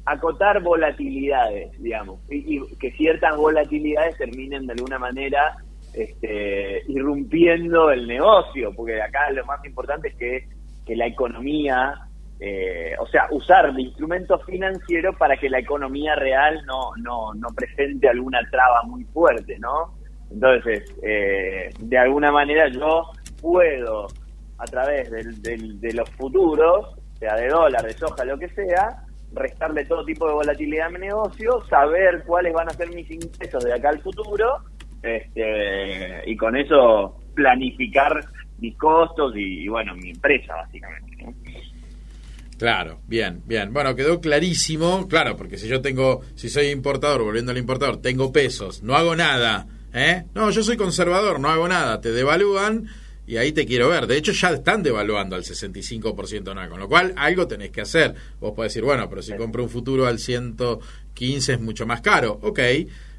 acotar 0.06 0.62
volatilidades, 0.62 1.72
digamos, 1.82 2.20
y, 2.30 2.58
y 2.58 2.76
que 2.78 2.92
ciertas 2.94 3.36
volatilidades 3.38 4.18
terminen 4.18 4.68
de 4.68 4.74
alguna 4.74 5.00
manera 5.00 5.56
este, 5.94 6.84
irrumpiendo 6.88 7.92
el 7.92 8.08
negocio, 8.08 8.72
porque 8.76 9.02
acá 9.02 9.30
lo 9.32 9.46
más 9.46 9.64
importante 9.66 10.10
es 10.10 10.16
que, 10.16 10.48
que 10.86 10.96
la 10.96 11.08
economía, 11.08 11.96
eh, 12.40 12.94
o 13.00 13.08
sea, 13.08 13.28
usar 13.32 13.74
de 13.74 13.82
instrumentos 13.82 14.44
financieros 14.46 15.16
para 15.18 15.38
que 15.38 15.50
la 15.50 15.60
economía 15.60 16.16
real 16.16 16.64
no, 16.66 16.92
no, 16.98 17.34
no 17.34 17.48
presente 17.56 18.08
alguna 18.10 18.40
traba 18.52 18.84
muy 18.84 19.04
fuerte, 19.06 19.58
¿no? 19.60 19.96
Entonces, 20.32 20.84
eh, 21.04 21.70
de 21.80 21.98
alguna 21.98 22.32
manera 22.32 22.68
yo 22.70 23.10
puedo, 23.42 24.08
a 24.60 24.66
través 24.66 25.10
del- 25.12 25.42
del- 25.42 25.80
de 25.80 25.94
los 25.94 26.10
futuros, 26.12 26.96
sea 27.20 27.36
de 27.36 27.48
dólar, 27.48 27.84
de 27.84 27.94
soja, 27.94 28.24
lo 28.26 28.38
que 28.38 28.50
sea, 28.50 29.04
restarle 29.34 29.86
todo 29.86 30.06
tipo 30.06 30.28
de 30.28 30.34
volatilidad 30.34 30.88
a 30.88 30.90
mi 30.90 31.00
negocio, 31.00 31.62
saber 31.70 32.24
cuáles 32.26 32.54
van 32.54 32.68
a 32.70 32.74
ser 32.74 32.90
mis 32.90 33.10
ingresos 33.10 33.64
de 33.64 33.74
acá 33.74 33.90
al 33.90 34.00
futuro, 34.00 34.58
este, 35.02 36.30
y 36.30 36.36
con 36.36 36.56
eso 36.56 37.20
planificar 37.36 38.20
mis 38.60 38.76
costos 38.76 39.36
y, 39.36 39.64
y, 39.64 39.68
bueno, 39.68 39.96
mi 39.96 40.10
empresa, 40.10 40.56
básicamente. 40.56 41.24
¿no? 41.24 41.34
Claro, 42.58 43.02
bien, 43.08 43.44
bien. 43.46 43.72
Bueno, 43.72 43.96
quedó 43.96 44.20
clarísimo, 44.20 45.08
claro, 45.08 45.38
porque 45.38 45.60
si 45.60 45.68
yo 45.68 45.82
tengo, 45.82 46.22
si 46.34 46.50
soy 46.50 46.68
importador, 46.68 47.24
volviendo 47.24 47.52
al 47.52 47.58
importador, 47.60 48.02
tengo 48.02 48.32
pesos, 48.32 48.82
no 48.82 48.96
hago 48.96 49.16
nada, 49.16 49.68
¿eh? 49.94 50.24
No, 50.34 50.50
yo 50.50 50.64
soy 50.64 50.76
conservador, 50.76 51.40
no 51.40 51.50
hago 51.50 51.68
nada, 51.68 52.02
te 52.02 52.12
devalúan 52.12 52.88
y 53.28 53.38
ahí 53.38 53.52
te 53.52 53.68
quiero 53.68 53.90
ver. 53.90 54.08
De 54.08 54.18
hecho, 54.18 54.32
ya 54.32 54.50
están 54.50 54.82
devaluando 54.82 55.36
al 55.36 55.44
65% 55.44 56.56
nada, 56.56 56.68
con 56.68 56.80
lo 56.80 56.88
cual 56.88 57.14
algo 57.16 57.48
tenés 57.48 57.70
que 57.70 57.82
hacer. 57.82 58.16
Vos 58.40 58.54
podés 58.56 58.74
decir, 58.74 58.84
bueno, 58.84 59.08
pero 59.08 59.22
si 59.22 59.36
compro 59.36 59.62
un 59.62 59.70
futuro 59.70 60.08
al 60.08 60.18
115 60.18 61.54
es 61.54 61.62
mucho 61.62 61.86
más 61.86 62.02
caro, 62.02 62.40
ok, 62.42 62.60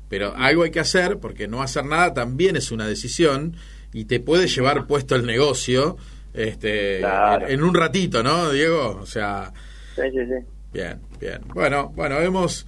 pero 0.08 0.34
algo 0.36 0.62
hay 0.64 0.70
que 0.70 0.80
hacer 0.80 1.18
porque 1.18 1.48
no 1.48 1.62
hacer 1.62 1.84
nada 1.84 2.14
también 2.14 2.56
es 2.56 2.70
una 2.72 2.86
decisión 2.86 3.56
y 3.92 4.04
te 4.04 4.20
puede 4.20 4.46
llevar 4.46 4.86
puesto 4.86 5.14
el 5.16 5.26
negocio 5.26 5.96
este 6.34 6.98
Claro. 7.00 7.46
en, 7.46 7.52
en 7.54 7.62
un 7.62 7.74
ratito, 7.74 8.22
¿no, 8.22 8.50
Diego? 8.50 8.98
O 9.02 9.06
sea, 9.06 9.52
Sí, 9.96 10.02
sí, 10.12 10.18
sí. 10.26 10.46
bien, 10.72 11.00
bien. 11.20 11.40
Bueno, 11.54 11.92
bueno, 11.96 12.18
hemos 12.20 12.66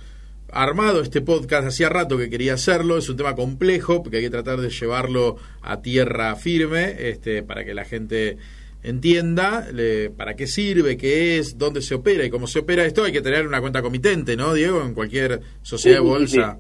armado 0.53 1.01
este 1.03 1.21
podcast 1.21 1.69
hacía 1.69 1.89
rato 1.89 2.17
que 2.19 2.29
quería 2.29 2.55
hacerlo, 2.55 2.99
es 2.99 3.09
un 3.09 3.17
tema 3.17 3.37
complejo 3.37 4.03
porque 4.03 4.17
hay 4.17 4.25
que 4.25 4.31
tratar 4.31 4.61
de 4.61 4.69
llevarlo 4.71 5.37
a 5.63 5.81
tierra 5.81 6.35
firme, 6.37 6.97
este 7.11 7.43
para 7.45 7.65
que 7.65 7.73
la 7.75 7.85
gente 7.85 8.37
entienda 8.83 9.69
le- 9.73 10.11
para 10.11 10.35
qué 10.35 10.47
sirve, 10.47 10.97
qué 10.97 11.39
es, 11.39 11.59
dónde 11.59 11.83
se 11.83 11.95
opera 11.95 12.25
y 12.25 12.31
cómo 12.31 12.47
se 12.47 12.61
opera 12.61 12.85
esto, 12.85 13.05
hay 13.05 13.13
que 13.13 13.21
tener 13.23 13.47
una 13.47 13.61
cuenta 13.61 13.83
comitente, 13.83 14.37
¿no, 14.37 14.55
Diego? 14.55 14.83
En 14.83 14.95
cualquier 14.95 15.41
sociedad 15.63 15.99
Sí, 15.99 16.03
de 16.03 16.09
sí, 16.29 16.39
bolsa. 16.39 16.59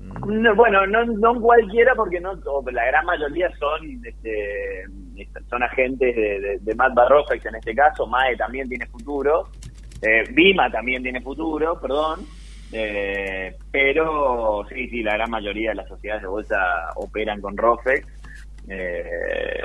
No, 0.00 0.54
bueno, 0.54 0.86
no, 0.86 1.04
no 1.04 1.40
cualquiera 1.40 1.94
porque 1.94 2.20
no 2.20 2.34
la 2.70 2.86
gran 2.86 3.04
mayoría 3.04 3.50
son 3.58 4.00
este, 4.04 4.84
son 5.48 5.62
agentes 5.62 6.14
de, 6.14 6.40
de, 6.40 6.58
de 6.60 6.74
Matt 6.74 6.92
en 7.44 7.54
este 7.54 7.74
caso, 7.74 8.06
MAE 8.06 8.36
también 8.36 8.68
tiene 8.68 8.86
futuro, 8.86 9.48
eh, 10.02 10.24
Bima 10.30 10.70
también 10.70 11.02
tiene 11.02 11.20
futuro, 11.20 11.80
perdón, 11.80 12.20
eh, 12.72 13.54
pero 13.70 14.64
sí, 14.68 14.88
sí, 14.88 15.02
la 15.02 15.14
gran 15.14 15.30
mayoría 15.30 15.70
de 15.70 15.76
las 15.76 15.88
sociedades 15.88 16.22
de 16.22 16.28
bolsa 16.28 16.56
operan 16.96 17.40
con 17.40 17.56
Rofex 17.56 18.06
eh, 18.68 19.60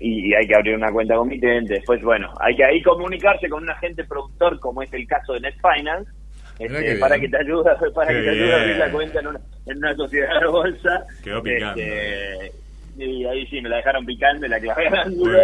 y, 0.00 0.32
hay 0.32 0.46
que 0.46 0.54
abrir 0.54 0.76
una 0.76 0.92
cuenta 0.92 1.16
comitente, 1.16 1.74
después 1.74 2.02
bueno, 2.02 2.32
hay 2.40 2.56
que 2.56 2.64
ahí 2.64 2.82
comunicarse 2.82 3.48
con 3.48 3.64
un 3.64 3.70
agente 3.70 4.04
productor 4.04 4.60
como 4.60 4.82
es 4.82 4.92
el 4.92 5.06
caso 5.06 5.34
de 5.34 5.40
Net 5.40 5.54
Finance, 5.60 6.10
este, 6.58 6.96
para 6.96 7.16
bien. 7.16 7.30
que 7.30 7.36
te 7.36 7.42
ayude 7.42 7.70
para 7.92 8.08
Qué 8.08 8.14
que 8.14 8.22
te 8.22 8.30
ayude 8.30 8.54
a 8.54 8.60
abrir 8.60 8.76
la 8.76 8.92
cuenta 8.92 9.20
en 9.20 9.26
una, 9.26 9.40
en 9.66 9.78
una 9.78 9.94
sociedad 9.94 10.40
de 10.40 10.46
bolsa. 10.46 11.04
Quedó 11.22 11.42
picando. 11.42 11.80
Este, 11.82 12.52
y 12.96 13.24
ahí 13.24 13.46
sí 13.48 13.60
me 13.60 13.68
la 13.68 13.76
dejaron 13.78 14.06
picando 14.06 14.46
y 14.46 14.48
la 14.48 14.60
clavé 14.60 14.86
al 14.86 14.94
ángulo 14.98 15.38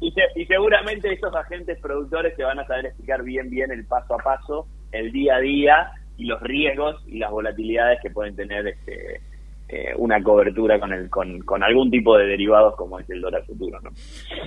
y, 0.00 0.06
y, 0.06 0.12
se- 0.12 0.40
y 0.40 0.46
seguramente 0.46 1.12
estos 1.12 1.34
agentes 1.34 1.78
productores 1.80 2.36
te 2.36 2.44
van 2.44 2.58
a 2.60 2.66
saber 2.66 2.86
explicar 2.86 3.22
bien 3.24 3.50
bien 3.50 3.72
el 3.72 3.84
paso 3.84 4.14
a 4.14 4.18
paso 4.22 4.66
el 4.92 5.10
día 5.10 5.36
a 5.36 5.40
día 5.40 5.90
y 6.16 6.26
los 6.26 6.40
riesgos 6.40 7.02
y 7.08 7.18
las 7.18 7.30
volatilidades 7.32 7.98
que 8.00 8.10
pueden 8.10 8.36
tener 8.36 8.66
este 8.68 9.20
eh, 9.74 9.94
una 9.96 10.22
cobertura 10.22 10.78
con 10.78 10.92
el 10.92 11.08
con, 11.08 11.40
con 11.40 11.62
algún 11.62 11.90
tipo 11.90 12.14
de 12.18 12.26
derivados 12.26 12.76
como 12.76 12.98
es 12.98 13.08
el 13.08 13.22
dólar 13.22 13.42
futuro 13.46 13.80
¿no? 13.80 13.90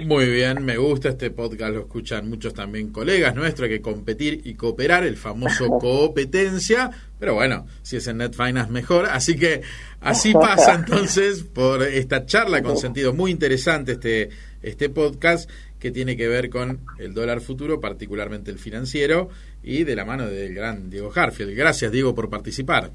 Muy 0.05 0.29
bien, 0.29 0.63
me 0.63 0.77
gusta 0.77 1.09
este 1.09 1.31
podcast, 1.31 1.73
lo 1.73 1.79
escuchan 1.79 2.29
muchos 2.29 2.53
también 2.53 2.91
colegas 2.91 3.33
nuestros, 3.33 3.67
hay 3.67 3.77
que 3.77 3.81
competir 3.81 4.41
y 4.43 4.53
cooperar, 4.53 5.03
el 5.03 5.17
famoso 5.17 5.67
competencia, 5.79 6.91
pero 7.17 7.33
bueno, 7.33 7.65
si 7.81 7.97
es 7.97 8.07
en 8.07 8.17
Net 8.17 8.35
Finance 8.35 8.71
mejor, 8.71 9.07
así 9.07 9.35
que 9.35 9.61
así 9.99 10.31
pasa 10.31 10.75
entonces 10.85 11.43
por 11.43 11.81
esta 11.81 12.27
charla 12.27 12.61
con 12.61 12.77
sentido 12.77 13.11
muy 13.11 13.31
interesante 13.31 13.93
este, 13.93 14.29
este 14.61 14.89
podcast 14.89 15.49
que 15.79 15.89
tiene 15.89 16.15
que 16.15 16.27
ver 16.27 16.51
con 16.51 16.81
el 16.99 17.15
dólar 17.15 17.41
futuro, 17.41 17.79
particularmente 17.79 18.51
el 18.51 18.59
financiero, 18.59 19.29
y 19.63 19.85
de 19.85 19.95
la 19.95 20.05
mano 20.05 20.27
del 20.27 20.53
gran 20.53 20.89
Diego 20.91 21.11
Harfield. 21.13 21.55
Gracias 21.55 21.91
Diego 21.91 22.13
por 22.13 22.29
participar, 22.29 22.91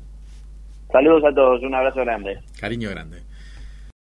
saludos 0.92 1.24
a 1.24 1.34
todos 1.34 1.62
un 1.62 1.74
abrazo 1.74 2.00
grande 2.00 2.38
cariño 2.60 2.90
grande. 2.90 3.29